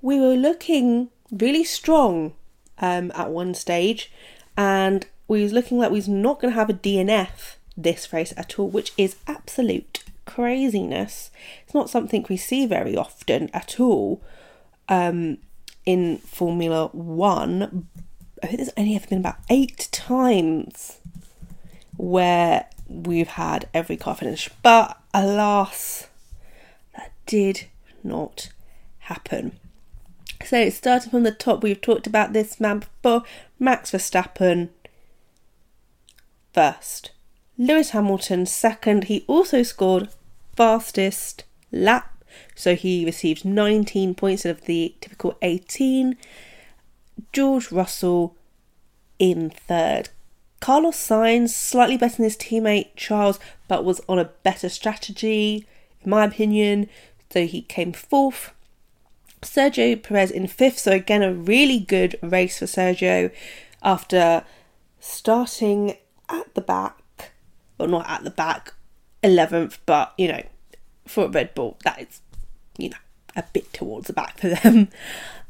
we 0.00 0.20
were 0.20 0.36
looking 0.36 1.08
really 1.30 1.64
strong 1.64 2.34
um, 2.78 3.10
at 3.14 3.30
one 3.30 3.52
stage, 3.54 4.10
and 4.56 5.06
we 5.26 5.42
was 5.42 5.52
looking 5.52 5.78
like 5.78 5.90
we 5.90 5.98
was 5.98 6.08
not 6.08 6.40
going 6.40 6.52
to 6.52 6.58
have 6.58 6.70
a 6.70 6.74
DNF 6.74 7.56
this 7.76 8.12
race 8.12 8.32
at 8.36 8.58
all, 8.58 8.68
which 8.68 8.92
is 8.96 9.16
absolute 9.26 10.04
craziness. 10.28 11.30
It's 11.64 11.74
not 11.74 11.90
something 11.90 12.24
we 12.28 12.36
see 12.36 12.66
very 12.66 12.96
often 12.96 13.50
at 13.52 13.80
all 13.80 14.22
um, 14.88 15.38
in 15.84 16.18
Formula 16.18 16.88
One. 16.92 17.88
I 18.42 18.46
think 18.46 18.58
there's 18.58 18.70
only 18.76 18.94
ever 18.94 19.06
been 19.06 19.18
about 19.18 19.38
eight 19.50 19.88
times 19.90 20.98
where 21.96 22.66
we've 22.86 23.28
had 23.28 23.68
every 23.74 23.96
car 23.96 24.14
finish, 24.14 24.48
but 24.62 24.96
alas, 25.12 26.06
that 26.94 27.12
did 27.26 27.66
not 28.04 28.50
happen. 29.00 29.58
So, 30.44 30.70
starting 30.70 31.10
from 31.10 31.24
the 31.24 31.32
top, 31.32 31.62
we've 31.62 31.80
talked 31.80 32.06
about 32.06 32.32
this 32.32 32.60
man 32.60 32.80
before 32.80 33.24
Max 33.58 33.90
Verstappen 33.90 34.68
first, 36.52 37.10
Lewis 37.56 37.90
Hamilton 37.90 38.46
second. 38.46 39.04
He 39.04 39.24
also 39.26 39.62
scored 39.62 40.08
fastest 40.58 41.44
lap 41.70 42.18
so 42.54 42.74
he 42.74 43.04
received 43.04 43.44
19 43.44 44.14
points 44.14 44.44
out 44.44 44.50
of 44.50 44.60
the 44.62 44.94
typical 45.00 45.36
18. 45.42 46.16
George 47.32 47.70
Russell 47.70 48.36
in 49.18 49.50
third. 49.50 50.10
Carlos 50.60 50.96
Sainz 50.96 51.50
slightly 51.50 51.96
better 51.96 52.16
than 52.16 52.24
his 52.24 52.36
teammate 52.36 52.88
Charles, 52.96 53.38
but 53.68 53.84
was 53.84 54.00
on 54.08 54.18
a 54.18 54.30
better 54.42 54.68
strategy, 54.68 55.66
in 56.02 56.10
my 56.10 56.24
opinion. 56.24 56.88
So 57.30 57.46
he 57.46 57.62
came 57.62 57.92
fourth. 57.92 58.52
Sergio 59.40 60.02
Perez 60.02 60.32
in 60.32 60.48
fifth. 60.48 60.80
So 60.80 60.92
again, 60.92 61.22
a 61.22 61.32
really 61.32 61.78
good 61.78 62.16
race 62.22 62.58
for 62.58 62.66
Sergio 62.66 63.30
after 63.82 64.44
starting 64.98 65.96
at 66.28 66.52
the 66.54 66.60
back, 66.60 67.30
well, 67.78 67.88
not 67.88 68.10
at 68.10 68.24
the 68.24 68.30
back, 68.30 68.74
11th, 69.22 69.78
but 69.86 70.14
you 70.16 70.28
know, 70.28 70.42
for 71.06 71.28
Red 71.28 71.54
Bull, 71.54 71.78
that 71.84 72.00
is, 72.00 72.20
you 72.76 72.90
know, 72.90 72.96
a 73.36 73.42
bit 73.52 73.72
towards 73.72 74.06
the 74.06 74.12
back 74.12 74.38
for 74.38 74.48
them. 74.62 74.88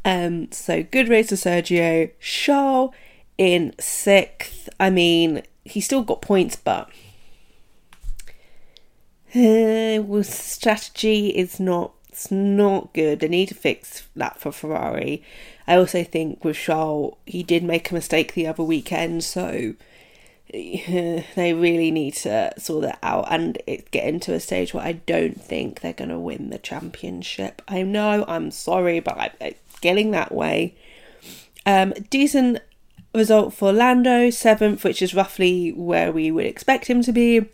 Um, 0.04 0.50
so 0.52 0.82
good 0.82 1.08
race 1.08 1.30
for 1.30 1.36
Sergio. 1.36 2.10
Charles 2.20 2.94
in 3.36 3.74
sixth. 3.78 4.68
I 4.80 4.90
mean, 4.90 5.42
he 5.64 5.80
still 5.80 6.02
got 6.02 6.22
points, 6.22 6.56
but 6.56 6.90
uh, 9.34 10.22
strategy 10.22 11.28
is 11.28 11.60
not 11.60 11.92
it's 12.08 12.32
not 12.32 12.92
good. 12.94 13.20
They 13.20 13.28
need 13.28 13.48
to 13.48 13.54
fix 13.54 14.08
that 14.16 14.40
for 14.40 14.50
Ferrari. 14.50 15.22
I 15.68 15.76
also 15.76 16.02
think 16.02 16.44
with 16.44 16.56
Charles, 16.56 17.16
he 17.26 17.44
did 17.44 17.62
make 17.62 17.90
a 17.90 17.94
mistake 17.94 18.34
the 18.34 18.48
other 18.48 18.64
weekend, 18.64 19.22
so 19.22 19.74
they 20.52 21.54
really 21.54 21.90
need 21.90 22.14
to 22.14 22.52
sort 22.58 22.82
that 22.82 22.98
out 23.02 23.26
and 23.30 23.60
it 23.66 23.90
get 23.90 24.06
into 24.06 24.32
a 24.32 24.40
stage 24.40 24.72
where 24.72 24.84
I 24.84 24.92
don't 24.92 25.40
think 25.40 25.80
they're 25.80 25.92
going 25.92 26.08
to 26.08 26.18
win 26.18 26.48
the 26.48 26.58
championship. 26.58 27.60
I 27.68 27.82
know, 27.82 28.24
I'm 28.26 28.50
sorry, 28.50 29.00
but 29.00 29.18
I'm, 29.18 29.54
getting 29.80 30.10
that 30.12 30.32
way. 30.32 30.74
Um, 31.66 31.92
decent 32.10 32.60
result 33.14 33.52
for 33.52 33.72
Lando, 33.72 34.30
seventh, 34.30 34.84
which 34.84 35.02
is 35.02 35.14
roughly 35.14 35.70
where 35.70 36.12
we 36.12 36.30
would 36.30 36.46
expect 36.46 36.86
him 36.86 37.02
to 37.02 37.12
be. 37.12 37.46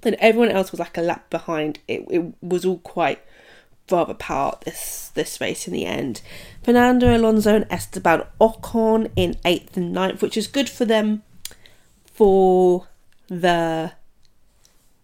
Then 0.00 0.16
everyone 0.18 0.50
else 0.50 0.72
was 0.72 0.80
like 0.80 0.98
a 0.98 1.02
lap 1.02 1.30
behind. 1.30 1.78
It, 1.86 2.06
it 2.10 2.34
was 2.42 2.64
all 2.64 2.78
quite 2.78 3.20
rather 3.88 4.12
apart 4.12 4.62
this 4.62 5.12
this 5.14 5.40
race 5.40 5.68
in 5.68 5.72
the 5.72 5.86
end. 5.86 6.20
Fernando 6.64 7.16
Alonso 7.16 7.54
and 7.54 7.66
Esteban 7.70 8.24
Ocon 8.40 9.10
in 9.14 9.36
eighth 9.44 9.76
and 9.76 9.92
ninth, 9.92 10.22
which 10.22 10.36
is 10.36 10.48
good 10.48 10.68
for 10.68 10.84
them 10.84 11.22
for 12.16 12.88
the 13.28 13.92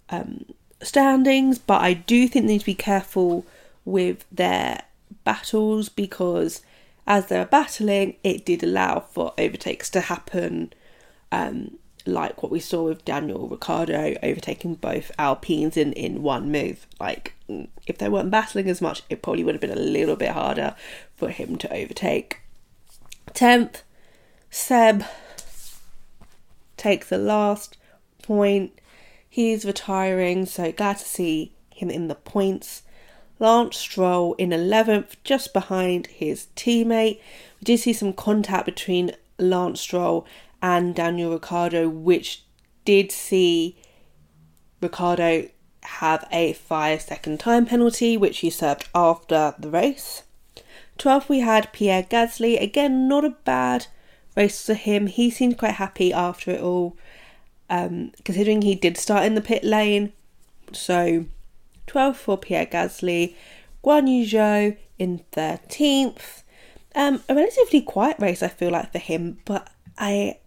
um, 0.09 0.47
standings, 0.81 1.59
but 1.59 1.83
I 1.83 1.93
do 1.93 2.27
think 2.27 2.47
they 2.47 2.55
need 2.55 2.61
to 2.61 2.67
be 2.67 2.75
careful 2.75 3.45
with 3.85 4.25
their 4.33 4.83
battles 5.23 5.91
because 5.91 6.63
as 7.07 7.27
they 7.27 7.39
were 7.39 7.45
battling, 7.45 8.17
it 8.25 8.47
did 8.47 8.63
allow 8.63 9.01
for 9.01 9.35
overtakes 9.37 9.91
to 9.91 10.01
happen, 10.01 10.73
um, 11.31 11.77
like 12.07 12.43
what 12.43 12.51
we 12.51 12.61
saw 12.61 12.85
with 12.85 13.05
Daniel 13.05 13.47
Ricciardo 13.47 14.15
overtaking 14.23 14.77
both 14.77 15.13
Alpines 15.19 15.77
in, 15.77 15.93
in 15.93 16.23
one 16.23 16.51
move. 16.51 16.87
Like, 16.99 17.35
if 17.87 17.99
they 17.99 18.09
weren't 18.09 18.31
battling 18.31 18.71
as 18.71 18.81
much, 18.81 19.03
it 19.11 19.21
probably 19.21 19.45
would 19.45 19.55
have 19.55 19.61
been 19.61 19.71
a 19.71 19.77
little 19.77 20.17
bit 20.17 20.31
harder 20.31 20.77
for 21.15 21.29
him 21.29 21.57
to 21.59 21.73
overtake. 21.73 22.41
10th, 23.35 23.83
Seb 24.51 25.05
takes 26.83 27.09
the 27.09 27.19
last 27.19 27.77
point. 28.23 28.73
He's 29.29 29.65
retiring, 29.65 30.47
so 30.47 30.73
glad 30.73 30.99
to 30.99 31.05
see 31.05 31.55
him 31.71 31.91
in 31.91 32.09
the 32.09 32.17
points. 32.17 32.83
Lance 33.39 33.77
Stroll 33.77 34.35
in 34.35 34.51
11th, 34.51 35.17
just 35.25 35.53
behind 35.53 36.09
his 36.09 36.49
teammate. 36.57 37.21
We 37.61 37.65
did 37.65 37.79
see 37.79 37.93
some 37.93 38.13
contact 38.13 38.67
between 38.67 39.13
Lance 39.39 39.81
Stroll 39.81 40.27
and 40.61 40.95
Daniel 40.95 41.33
Ricciardo, 41.33 41.89
which 41.89 42.45
did 42.85 43.13
see 43.13 43.77
Ricciardo 44.81 45.49
have 45.83 46.27
a 46.31 46.53
five 46.53 47.01
second 47.01 47.39
time 47.39 47.65
penalty, 47.67 48.17
which 48.17 48.39
he 48.39 48.51
served 48.51 48.89
after 48.95 49.55
the 49.59 49.71
race. 49.71 50.25
12th, 50.99 51.29
we 51.29 51.41
had 51.41 51.73
Pierre 51.73 52.03
Gasly. 52.03 52.61
Again, 52.61 53.09
not 53.09 53.25
a 53.25 53.31
bad 53.31 53.87
race 54.37 54.67
for 54.67 54.75
him. 54.75 55.07
He 55.07 55.31
seemed 55.31 55.59
quite 55.59 55.75
happy 55.75 56.13
after 56.13 56.51
it 56.51 56.61
all, 56.61 56.97
um, 57.69 58.13
considering 58.25 58.63
he 58.63 58.75
did 58.75 58.97
start 58.97 59.25
in 59.25 59.35
the 59.35 59.41
pit 59.41 59.65
lane. 59.65 60.13
So 60.73 61.27
12th 61.87 62.17
for 62.17 62.39
Pierre 62.39 62.67
Gasly, 62.67 63.35
Guan 63.85 64.09
Yu 64.09 64.27
Zhou 64.27 64.77
in 64.99 65.21
13th. 65.33 66.43
Um, 66.95 67.23
a 67.29 67.35
relatively 67.35 67.81
quiet 67.81 68.17
race, 68.19 68.43
I 68.43 68.49
feel 68.49 68.71
like, 68.71 68.93
for 68.93 68.99
him, 68.99 69.39
but 69.45 69.71
I, 69.99 70.39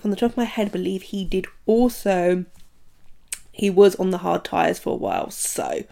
from 0.00 0.10
the 0.10 0.16
top 0.16 0.32
of 0.32 0.36
my 0.36 0.44
head, 0.44 0.72
believe 0.72 1.02
he 1.02 1.24
did 1.24 1.46
also. 1.66 2.44
He 3.52 3.68
was 3.70 3.96
on 3.96 4.10
the 4.10 4.18
hard 4.18 4.44
tyres 4.44 4.78
for 4.78 4.94
a 4.94 4.96
while, 4.96 5.30
so 5.30 5.82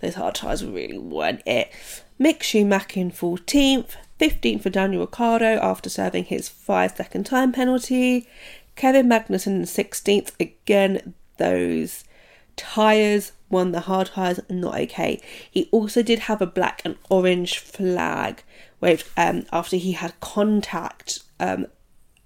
those 0.00 0.14
hard 0.14 0.36
tyres 0.36 0.64
really 0.64 0.98
weren't 0.98 1.42
it. 1.44 1.70
Mick 2.18 2.42
Schumacher 2.42 3.00
in 3.00 3.10
14th, 3.10 3.96
15th 4.18 4.62
for 4.62 4.70
Daniel 4.70 5.02
Ricciardo 5.02 5.58
after 5.60 5.90
serving 5.90 6.24
his 6.24 6.48
five 6.48 6.96
second 6.96 7.24
time 7.24 7.52
penalty. 7.52 8.26
Kevin 8.74 9.06
Magnussen 9.06 9.56
in 9.56 9.62
16th, 9.62 10.32
again, 10.40 11.14
those 11.36 12.04
tyres 12.56 13.32
won 13.50 13.72
the 13.72 13.80
hard 13.80 14.08
tyres 14.08 14.40
not 14.48 14.78
okay. 14.80 15.20
He 15.50 15.68
also 15.70 16.02
did 16.02 16.20
have 16.20 16.40
a 16.40 16.46
black 16.46 16.82
and 16.84 16.96
orange 17.10 17.58
flag 17.58 18.42
waved 18.80 19.08
um, 19.16 19.44
after 19.52 19.76
he 19.76 19.92
had 19.92 20.18
contact 20.20 21.20
um, 21.38 21.66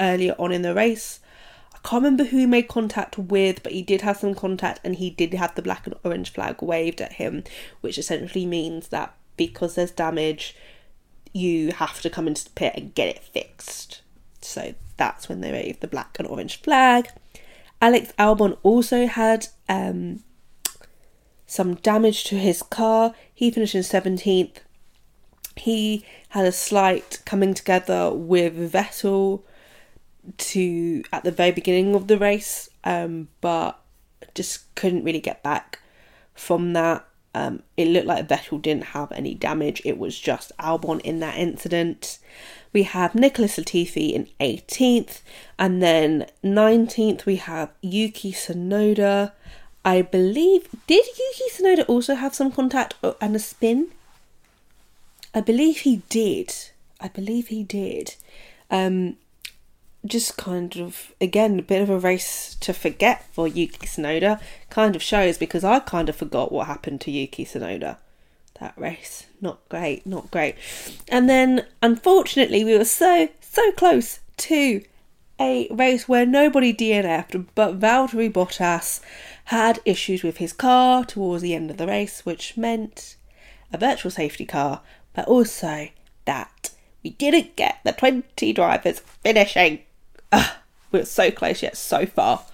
earlier 0.00 0.34
on 0.38 0.52
in 0.52 0.62
the 0.62 0.74
race. 0.74 1.18
I 1.74 1.78
can't 1.88 2.02
remember 2.02 2.24
who 2.24 2.38
he 2.38 2.46
made 2.46 2.68
contact 2.68 3.18
with, 3.18 3.62
but 3.62 3.72
he 3.72 3.82
did 3.82 4.02
have 4.02 4.18
some 4.18 4.34
contact 4.34 4.80
and 4.84 4.96
he 4.96 5.10
did 5.10 5.34
have 5.34 5.54
the 5.54 5.62
black 5.62 5.86
and 5.86 5.96
orange 6.04 6.32
flag 6.32 6.62
waved 6.62 7.00
at 7.00 7.14
him, 7.14 7.42
which 7.80 7.98
essentially 7.98 8.46
means 8.46 8.88
that 8.88 9.14
because 9.46 9.74
there's 9.74 9.90
damage, 9.90 10.54
you 11.32 11.72
have 11.72 12.02
to 12.02 12.10
come 12.10 12.28
into 12.28 12.44
the 12.44 12.50
pit 12.50 12.74
and 12.76 12.94
get 12.94 13.08
it 13.08 13.22
fixed. 13.22 14.02
So 14.42 14.74
that's 14.98 15.30
when 15.30 15.40
they 15.40 15.50
waved 15.50 15.80
the 15.80 15.88
black 15.88 16.18
and 16.18 16.28
orange 16.28 16.60
flag. 16.60 17.08
Alex 17.80 18.12
Albon 18.18 18.58
also 18.62 19.06
had 19.06 19.48
um, 19.66 20.22
some 21.46 21.76
damage 21.76 22.24
to 22.24 22.36
his 22.36 22.62
car. 22.62 23.14
He 23.34 23.50
finished 23.50 23.74
in 23.74 23.80
17th. 23.80 24.58
He 25.56 26.04
had 26.30 26.44
a 26.44 26.52
slight 26.52 27.22
coming 27.24 27.54
together 27.54 28.10
with 28.12 28.72
Vettel 28.72 29.42
to 30.36 31.02
at 31.14 31.24
the 31.24 31.32
very 31.32 31.50
beginning 31.50 31.94
of 31.94 32.08
the 32.08 32.18
race, 32.18 32.68
um, 32.84 33.28
but 33.40 33.80
just 34.34 34.74
couldn't 34.74 35.04
really 35.04 35.20
get 35.20 35.42
back 35.42 35.78
from 36.34 36.74
that. 36.74 37.06
Um, 37.34 37.62
it 37.76 37.88
looked 37.88 38.06
like 38.06 38.28
Vettel 38.28 38.60
didn't 38.60 38.86
have 38.86 39.12
any 39.12 39.34
damage. 39.34 39.82
It 39.84 39.98
was 39.98 40.18
just 40.18 40.52
Albon 40.58 41.00
in 41.02 41.20
that 41.20 41.36
incident. 41.36 42.18
We 42.72 42.84
have 42.84 43.14
Nicholas 43.14 43.56
Latifi 43.56 44.12
in 44.12 44.28
18th, 44.40 45.20
and 45.58 45.82
then 45.82 46.26
19th 46.44 47.26
we 47.26 47.36
have 47.36 47.70
Yuki 47.82 48.32
Tsunoda 48.32 49.32
I 49.84 50.02
believe 50.02 50.68
did 50.86 51.06
Yuki 51.06 51.50
Tsunoda 51.50 51.88
also 51.88 52.14
have 52.14 52.34
some 52.34 52.52
contact 52.52 52.94
and 53.20 53.34
a 53.34 53.38
spin? 53.38 53.88
I 55.34 55.40
believe 55.40 55.78
he 55.78 56.02
did. 56.08 56.54
I 57.00 57.08
believe 57.08 57.48
he 57.48 57.62
did. 57.62 58.16
Um, 58.70 59.16
just 60.04 60.36
kind 60.36 60.76
of 60.76 61.12
again 61.20 61.58
a 61.58 61.62
bit 61.62 61.82
of 61.82 61.90
a 61.90 61.98
race 61.98 62.56
to 62.60 62.72
forget 62.72 63.24
for 63.32 63.46
Yuki 63.46 63.86
Tsunoda. 63.86 64.40
Kind 64.70 64.96
of 64.96 65.02
shows 65.02 65.38
because 65.38 65.64
I 65.64 65.80
kind 65.80 66.08
of 66.08 66.16
forgot 66.16 66.52
what 66.52 66.66
happened 66.66 67.00
to 67.02 67.10
Yuki 67.10 67.44
Tsunoda. 67.44 67.98
That 68.60 68.74
race, 68.76 69.26
not 69.40 69.60
great, 69.68 70.06
not 70.06 70.30
great. 70.30 70.54
And 71.08 71.28
then 71.28 71.66
unfortunately, 71.82 72.64
we 72.64 72.76
were 72.76 72.84
so 72.84 73.28
so 73.40 73.72
close 73.72 74.20
to 74.38 74.82
a 75.40 75.68
race 75.70 76.06
where 76.06 76.26
nobody 76.26 76.72
DNF'd, 76.72 77.54
but 77.54 77.80
Valtteri 77.80 78.30
Bottas 78.30 79.00
had 79.44 79.80
issues 79.84 80.22
with 80.22 80.36
his 80.36 80.52
car 80.52 81.04
towards 81.04 81.42
the 81.42 81.54
end 81.54 81.70
of 81.70 81.78
the 81.78 81.86
race, 81.86 82.26
which 82.26 82.56
meant 82.56 83.16
a 83.72 83.78
virtual 83.78 84.10
safety 84.10 84.44
car, 84.44 84.82
but 85.14 85.26
also 85.26 85.88
that 86.26 86.70
we 87.02 87.10
didn't 87.10 87.56
get 87.56 87.78
the 87.84 87.92
20 87.92 88.52
drivers 88.52 89.00
finishing. 89.22 89.80
We 90.32 90.38
were 91.00 91.04
so 91.04 91.30
close 91.30 91.62
yet 91.62 91.76
so 91.76 92.06
far 92.06 92.44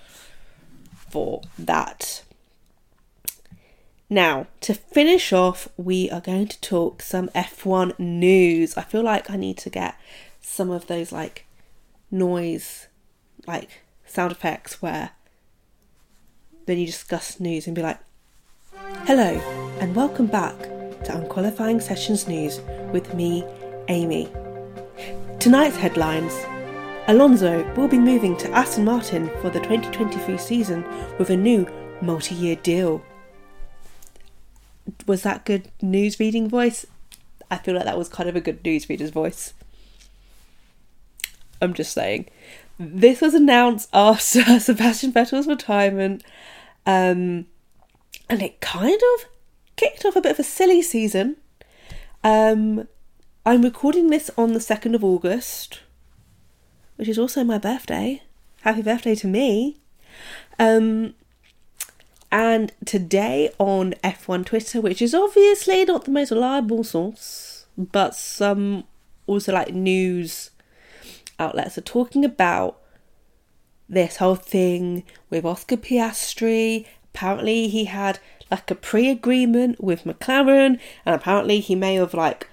for 1.08 1.42
that. 1.58 2.22
Now, 4.08 4.46
to 4.60 4.72
finish 4.72 5.32
off, 5.32 5.68
we 5.76 6.10
are 6.10 6.20
going 6.20 6.46
to 6.48 6.60
talk 6.60 7.02
some 7.02 7.28
F1 7.30 7.98
news. 7.98 8.76
I 8.76 8.82
feel 8.82 9.02
like 9.02 9.30
I 9.30 9.36
need 9.36 9.58
to 9.58 9.70
get 9.70 9.96
some 10.40 10.70
of 10.70 10.86
those 10.86 11.10
like 11.10 11.44
noise, 12.10 12.86
like 13.46 13.82
sound 14.06 14.30
effects 14.30 14.80
where 14.80 15.10
then 16.66 16.78
you 16.78 16.86
discuss 16.86 17.40
news 17.40 17.66
and 17.66 17.74
be 17.74 17.82
like, 17.82 17.98
hello, 19.06 19.40
and 19.80 19.96
welcome 19.96 20.26
back 20.26 20.56
to 20.58 21.16
Unqualifying 21.16 21.80
Sessions 21.80 22.28
News 22.28 22.60
with 22.92 23.12
me, 23.14 23.44
Amy. 23.88 24.28
Tonight's 25.40 25.76
headlines 25.76 26.32
Alonso 27.08 27.62
will 27.74 27.86
be 27.86 27.98
moving 27.98 28.36
to 28.38 28.50
Aston 28.50 28.84
Martin 28.84 29.30
for 29.40 29.48
the 29.48 29.60
2023 29.60 30.36
season 30.38 30.84
with 31.18 31.30
a 31.30 31.36
new 31.36 31.64
multi 32.00 32.34
year 32.34 32.56
deal. 32.56 33.00
Was 35.06 35.22
that 35.22 35.44
good 35.44 35.70
news 35.80 36.18
reading 36.18 36.48
voice? 36.48 36.84
I 37.48 37.58
feel 37.58 37.76
like 37.76 37.84
that 37.84 37.96
was 37.96 38.08
kind 38.08 38.28
of 38.28 38.34
a 38.34 38.40
good 38.40 38.64
news 38.64 38.88
reader's 38.88 39.10
voice. 39.10 39.54
I'm 41.62 41.74
just 41.74 41.92
saying. 41.92 42.26
This 42.76 43.20
was 43.20 43.34
announced 43.34 43.88
after 43.92 44.42
Sebastian 44.60 45.12
Vettel's 45.12 45.46
retirement, 45.46 46.24
um, 46.86 47.46
and 48.28 48.42
it 48.42 48.60
kind 48.60 49.00
of 49.14 49.26
kicked 49.76 50.04
off 50.04 50.16
a 50.16 50.20
bit 50.20 50.32
of 50.32 50.40
a 50.40 50.44
silly 50.44 50.82
season. 50.82 51.36
Um, 52.24 52.88
I'm 53.44 53.62
recording 53.62 54.08
this 54.08 54.28
on 54.36 54.54
the 54.54 54.58
2nd 54.58 54.96
of 54.96 55.04
August, 55.04 55.80
which 56.96 57.08
is 57.08 57.18
also 57.18 57.44
my 57.44 57.58
birthday. 57.58 58.22
Happy 58.62 58.82
birthday 58.82 59.14
to 59.14 59.26
me. 59.26 59.76
Um, 60.58 61.14
and 62.32 62.72
today 62.84 63.50
on 63.58 63.94
F1 64.02 64.46
Twitter, 64.46 64.80
which 64.80 65.00
is 65.00 65.14
obviously 65.14 65.84
not 65.84 66.04
the 66.04 66.10
most 66.10 66.30
reliable 66.30 66.84
source, 66.84 67.66
but 67.76 68.14
some 68.14 68.84
also 69.26 69.52
like 69.52 69.72
news 69.72 70.50
outlets 71.38 71.78
are 71.78 71.82
talking 71.82 72.24
about 72.24 72.80
this 73.88 74.16
whole 74.16 74.34
thing 74.34 75.04
with 75.30 75.44
Oscar 75.44 75.76
Piastri. 75.76 76.86
Apparently, 77.14 77.68
he 77.68 77.84
had 77.84 78.18
like 78.50 78.70
a 78.70 78.74
pre 78.74 79.08
agreement 79.08 79.82
with 79.82 80.04
McLaren, 80.04 80.78
and 81.04 81.14
apparently, 81.14 81.60
he 81.60 81.74
may 81.74 81.94
have 81.94 82.14
like 82.14 82.48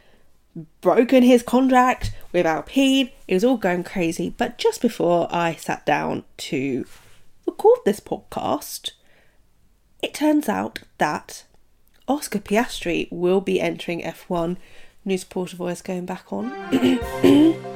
broken 0.82 1.24
his 1.24 1.44
contract 1.44 2.12
with 2.32 2.46
Alpine. 2.46 3.10
It 3.28 3.34
was 3.34 3.44
all 3.44 3.58
going 3.58 3.84
crazy. 3.84 4.34
But 4.38 4.58
just 4.58 4.82
before 4.82 5.28
I 5.32 5.56
sat 5.56 5.86
down 5.86 6.24
to 6.38 6.86
record 7.46 7.80
this 7.86 8.00
podcast, 8.00 8.92
it 10.02 10.14
turns 10.14 10.50
out 10.50 10.80
that 10.98 11.46
Oscar 12.08 12.40
Piastri 12.40 13.08
will 13.12 13.42
be 13.42 13.62
entering 13.62 14.02
F1. 14.02 14.58
New 15.06 15.18
supporter 15.18 15.58
voice 15.58 15.82
going 15.82 16.06
back 16.06 16.32
on. 16.32 16.52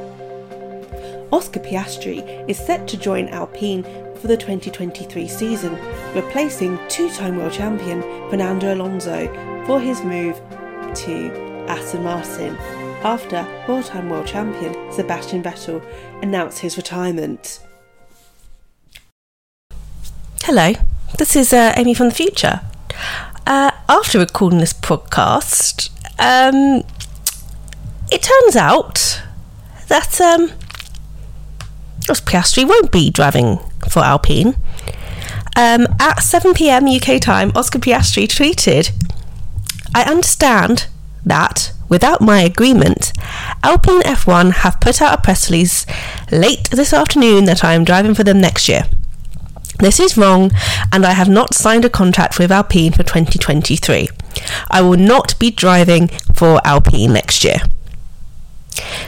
Oscar 1.31 1.59
Piastri 1.59 2.49
is 2.49 2.57
set 2.57 2.87
to 2.87 2.97
join 2.97 3.27
Alpine 3.29 3.83
for 4.15 4.27
the 4.27 4.37
2023 4.37 5.27
season, 5.27 5.77
replacing 6.15 6.79
two 6.87 7.09
time 7.09 7.37
world 7.37 7.51
champion 7.51 8.01
Fernando 8.29 8.73
Alonso 8.73 9.27
for 9.65 9.79
his 9.79 10.01
move 10.03 10.39
to 10.95 11.46
Aston 11.67 12.03
Martin 12.03 12.55
after 13.03 13.45
four 13.65 13.83
time 13.83 14.09
world 14.09 14.27
champion 14.27 14.73
Sebastian 14.91 15.43
Vettel 15.43 15.83
announced 16.21 16.59
his 16.59 16.77
retirement. 16.77 17.61
Hello, 20.43 20.73
this 21.17 21.35
is 21.35 21.51
uh, 21.53 21.73
Amy 21.75 21.93
from 21.93 22.09
the 22.09 22.15
future. 22.15 22.61
Uh, 23.45 23.71
after 23.89 24.19
recording 24.19 24.59
this 24.59 24.73
podcast, 24.73 25.89
um, 26.19 26.83
it 28.11 28.23
turns 28.23 28.55
out 28.55 29.21
that 29.89 30.19
um, 30.21 30.51
Oscar 32.09 32.31
Piastri 32.31 32.67
won't 32.67 32.91
be 32.91 33.09
driving 33.09 33.59
for 33.89 33.99
Alpine. 33.99 34.55
Um, 35.55 35.87
at 35.99 36.21
7 36.21 36.53
pm 36.53 36.87
UK 36.87 37.19
time, 37.19 37.51
Oscar 37.55 37.79
Piastri 37.79 38.27
tweeted, 38.27 38.91
I 39.95 40.03
understand 40.03 40.87
that, 41.25 41.71
without 41.89 42.21
my 42.21 42.41
agreement, 42.41 43.13
Alpine 43.63 44.01
F1 44.01 44.51
have 44.51 44.79
put 44.79 45.01
out 45.01 45.17
a 45.17 45.21
press 45.21 45.49
release 45.49 45.85
late 46.31 46.69
this 46.69 46.93
afternoon 46.93 47.45
that 47.45 47.63
I 47.63 47.73
am 47.73 47.83
driving 47.83 48.13
for 48.13 48.23
them 48.23 48.39
next 48.39 48.69
year. 48.69 48.83
This 49.79 49.99
is 49.99 50.17
wrong, 50.17 50.51
and 50.91 51.05
I 51.05 51.11
have 51.11 51.29
not 51.29 51.53
signed 51.53 51.85
a 51.85 51.89
contract 51.89 52.39
with 52.39 52.51
Alpine 52.51 52.91
for 52.91 53.03
2023. 53.03 54.09
I 54.71 54.81
will 54.81 54.97
not 54.97 55.37
be 55.39 55.51
driving 55.51 56.07
for 56.33 56.59
Alpine 56.65 57.13
next 57.13 57.43
year. 57.43 57.57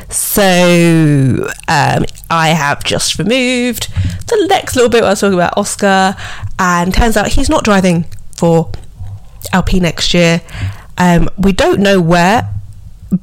So 0.09 1.49
um, 1.67 2.05
I 2.29 2.49
have 2.49 2.83
just 2.83 3.17
removed 3.17 3.91
the 4.27 4.45
next 4.49 4.75
little 4.75 4.89
bit 4.89 5.03
I 5.03 5.09
was 5.09 5.21
talking 5.21 5.35
about 5.35 5.57
Oscar, 5.57 6.15
and 6.59 6.93
turns 6.93 7.17
out 7.17 7.29
he's 7.29 7.49
not 7.49 7.63
driving 7.63 8.05
for 8.37 8.71
Alpine 9.53 9.81
next 9.81 10.13
year. 10.13 10.41
Um, 10.99 11.29
we 11.37 11.53
don't 11.53 11.79
know 11.79 12.01
where. 12.01 12.53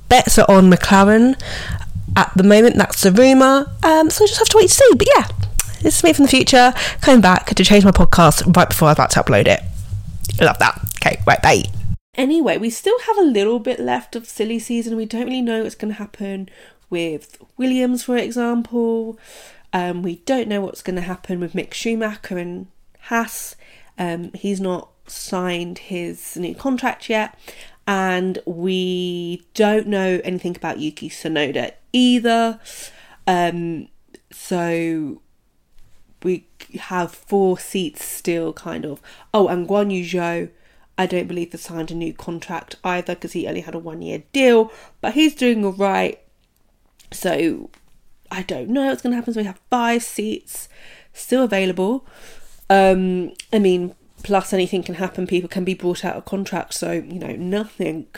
Bets 0.09 0.39
are 0.39 0.51
on 0.51 0.71
McLaren 0.71 1.41
at 2.17 2.33
the 2.35 2.43
moment. 2.43 2.77
That's 2.77 3.03
the 3.03 3.13
rumor. 3.13 3.71
Um, 3.83 4.11
so 4.11 4.25
we 4.25 4.29
just 4.29 4.39
have 4.39 4.49
to 4.49 4.57
wait 4.57 4.69
to 4.69 4.75
see. 4.75 4.95
But 4.97 5.07
yeah, 5.15 5.29
this 5.83 5.99
is 5.99 6.05
me 6.05 6.13
from 6.13 6.25
the 6.25 6.31
future 6.31 6.73
coming 7.03 7.21
back 7.21 7.55
to 7.55 7.65
change 7.65 7.85
my 7.85 7.93
podcast 7.93 8.57
right 8.57 8.69
before 8.69 8.89
I'm 8.89 8.93
about 8.93 9.11
to 9.13 9.23
upload 9.23 9.47
it. 9.47 9.61
Love 10.41 10.59
that. 10.59 10.81
Okay, 10.97 11.23
right, 11.27 11.41
bye. 11.41 11.63
Anyway, 12.15 12.57
we 12.57 12.71
still 12.71 12.99
have 13.01 13.19
a 13.19 13.23
little 13.23 13.59
bit 13.59 13.79
left 13.79 14.17
of 14.17 14.27
silly 14.27 14.59
season. 14.59 14.97
We 14.97 15.05
don't 15.05 15.27
really 15.27 15.43
know 15.43 15.63
what's 15.63 15.75
going 15.75 15.93
to 15.93 15.99
happen 15.99 16.49
with 16.89 17.37
Williams, 17.57 18.05
for 18.05 18.17
example. 18.17 19.19
Um, 19.73 20.03
we 20.03 20.17
don't 20.25 20.49
know 20.49 20.63
what's 20.63 20.83
going 20.83 20.97
to 20.97 21.03
happen 21.03 21.41
with 21.41 21.53
Mick 21.53 21.75
Schumacher 21.75 22.39
and 22.39 22.69
Haas. 23.03 23.55
Um, 23.99 24.33
he's 24.33 24.61
not 24.61 24.89
signed 25.07 25.79
his 25.79 26.37
new 26.37 26.55
contract 26.55 27.09
yet, 27.09 27.39
and 27.87 28.39
we 28.47 29.47
don't 29.55 29.87
know 29.87 30.21
anything 30.25 30.57
about 30.57 30.79
Yuki 30.79 31.09
Tsunoda 31.09 31.73
either. 31.93 32.61
Um, 33.27 33.89
so 34.31 35.21
we 36.23 36.47
have 36.79 37.13
four 37.13 37.59
seats 37.59 38.05
still, 38.05 38.53
kind 38.53 38.85
of. 38.85 39.01
Oh, 39.33 39.49
and 39.49 39.69
Guan 39.69 39.93
Yu 39.93 40.05
Zhou 40.05 40.51
I 40.99 41.07
don't 41.07 41.29
believe 41.29 41.53
he 41.53 41.59
signed 41.59 41.91
a 41.91 41.95
new 41.95 42.13
contract 42.13 42.77
either 42.83 43.15
because 43.15 43.33
he 43.33 43.47
only 43.47 43.61
had 43.61 43.75
a 43.75 43.79
one 43.79 44.01
year 44.03 44.23
deal, 44.33 44.73
but 45.01 45.15
he's 45.15 45.35
doing 45.35 45.65
all 45.65 45.73
right. 45.73 46.19
So 47.13 47.71
I 48.31 48.43
don't 48.43 48.71
know 48.71 48.87
what's 48.87 49.03
going 49.03 49.13
to 49.13 49.17
happen. 49.17 49.35
So 49.35 49.41
we 49.41 49.47
have 49.47 49.61
five 49.71 50.03
seats 50.03 50.69
still 51.13 51.45
available. 51.45 52.07
Um, 52.71 53.33
I 53.53 53.59
mean, 53.59 53.95
plus 54.27 54.53
anything 54.53 54.83
can 54.83 54.97
happen. 54.97 55.25
People 55.25 55.49
can 55.49 55.63
be 55.63 55.73
brought 55.73 56.05
out 56.05 56.17
of 56.17 56.25
contract. 56.25 56.75
So, 56.75 56.91
you 56.91 57.21
know, 57.21 57.37
nothing 57.37 58.09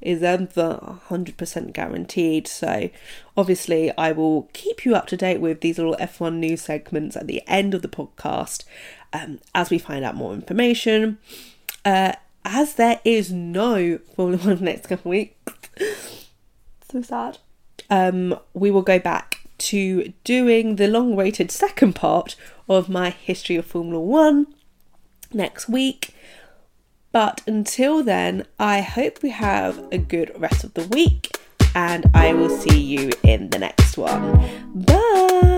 is 0.00 0.22
ever 0.22 1.00
100% 1.08 1.72
guaranteed. 1.72 2.46
So, 2.46 2.88
obviously, 3.36 3.90
I 3.98 4.12
will 4.12 4.48
keep 4.52 4.84
you 4.84 4.94
up 4.94 5.08
to 5.08 5.16
date 5.16 5.40
with 5.40 5.60
these 5.60 5.76
little 5.76 5.96
F1 5.98 6.34
news 6.36 6.62
segments 6.62 7.16
at 7.16 7.26
the 7.26 7.42
end 7.48 7.74
of 7.74 7.82
the 7.82 7.88
podcast 7.88 8.62
um, 9.12 9.40
as 9.56 9.70
we 9.70 9.78
find 9.78 10.04
out 10.04 10.14
more 10.14 10.32
information. 10.34 11.18
Uh, 11.84 12.12
as 12.44 12.74
there 12.74 13.00
is 13.04 13.32
no 13.32 13.98
Formula 14.14 14.40
One 14.44 14.62
next 14.64 14.86
couple 14.86 15.10
of 15.10 15.16
weeks, 15.16 15.52
so 16.88 17.02
sad. 17.02 17.38
Um, 17.90 18.38
we 18.52 18.70
will 18.70 18.82
go 18.82 19.00
back 19.00 19.48
to 19.58 20.12
doing 20.22 20.76
the 20.76 20.86
long-awaited 20.86 21.50
second 21.50 21.96
part 21.96 22.36
of 22.68 22.88
my 22.88 23.10
history 23.10 23.56
of 23.56 23.66
Formula 23.66 24.00
One 24.00 24.46
next 25.34 25.68
week. 25.68 26.14
But 27.12 27.42
until 27.46 28.02
then, 28.02 28.46
I 28.58 28.80
hope 28.80 29.22
we 29.22 29.30
have 29.30 29.86
a 29.92 29.98
good 29.98 30.32
rest 30.36 30.64
of 30.64 30.74
the 30.74 30.86
week, 30.88 31.38
and 31.74 32.10
I 32.12 32.32
will 32.32 32.50
see 32.50 32.80
you 32.80 33.10
in 33.22 33.50
the 33.50 33.58
next 33.58 33.96
one. 33.96 34.40
Bye. 34.74 35.53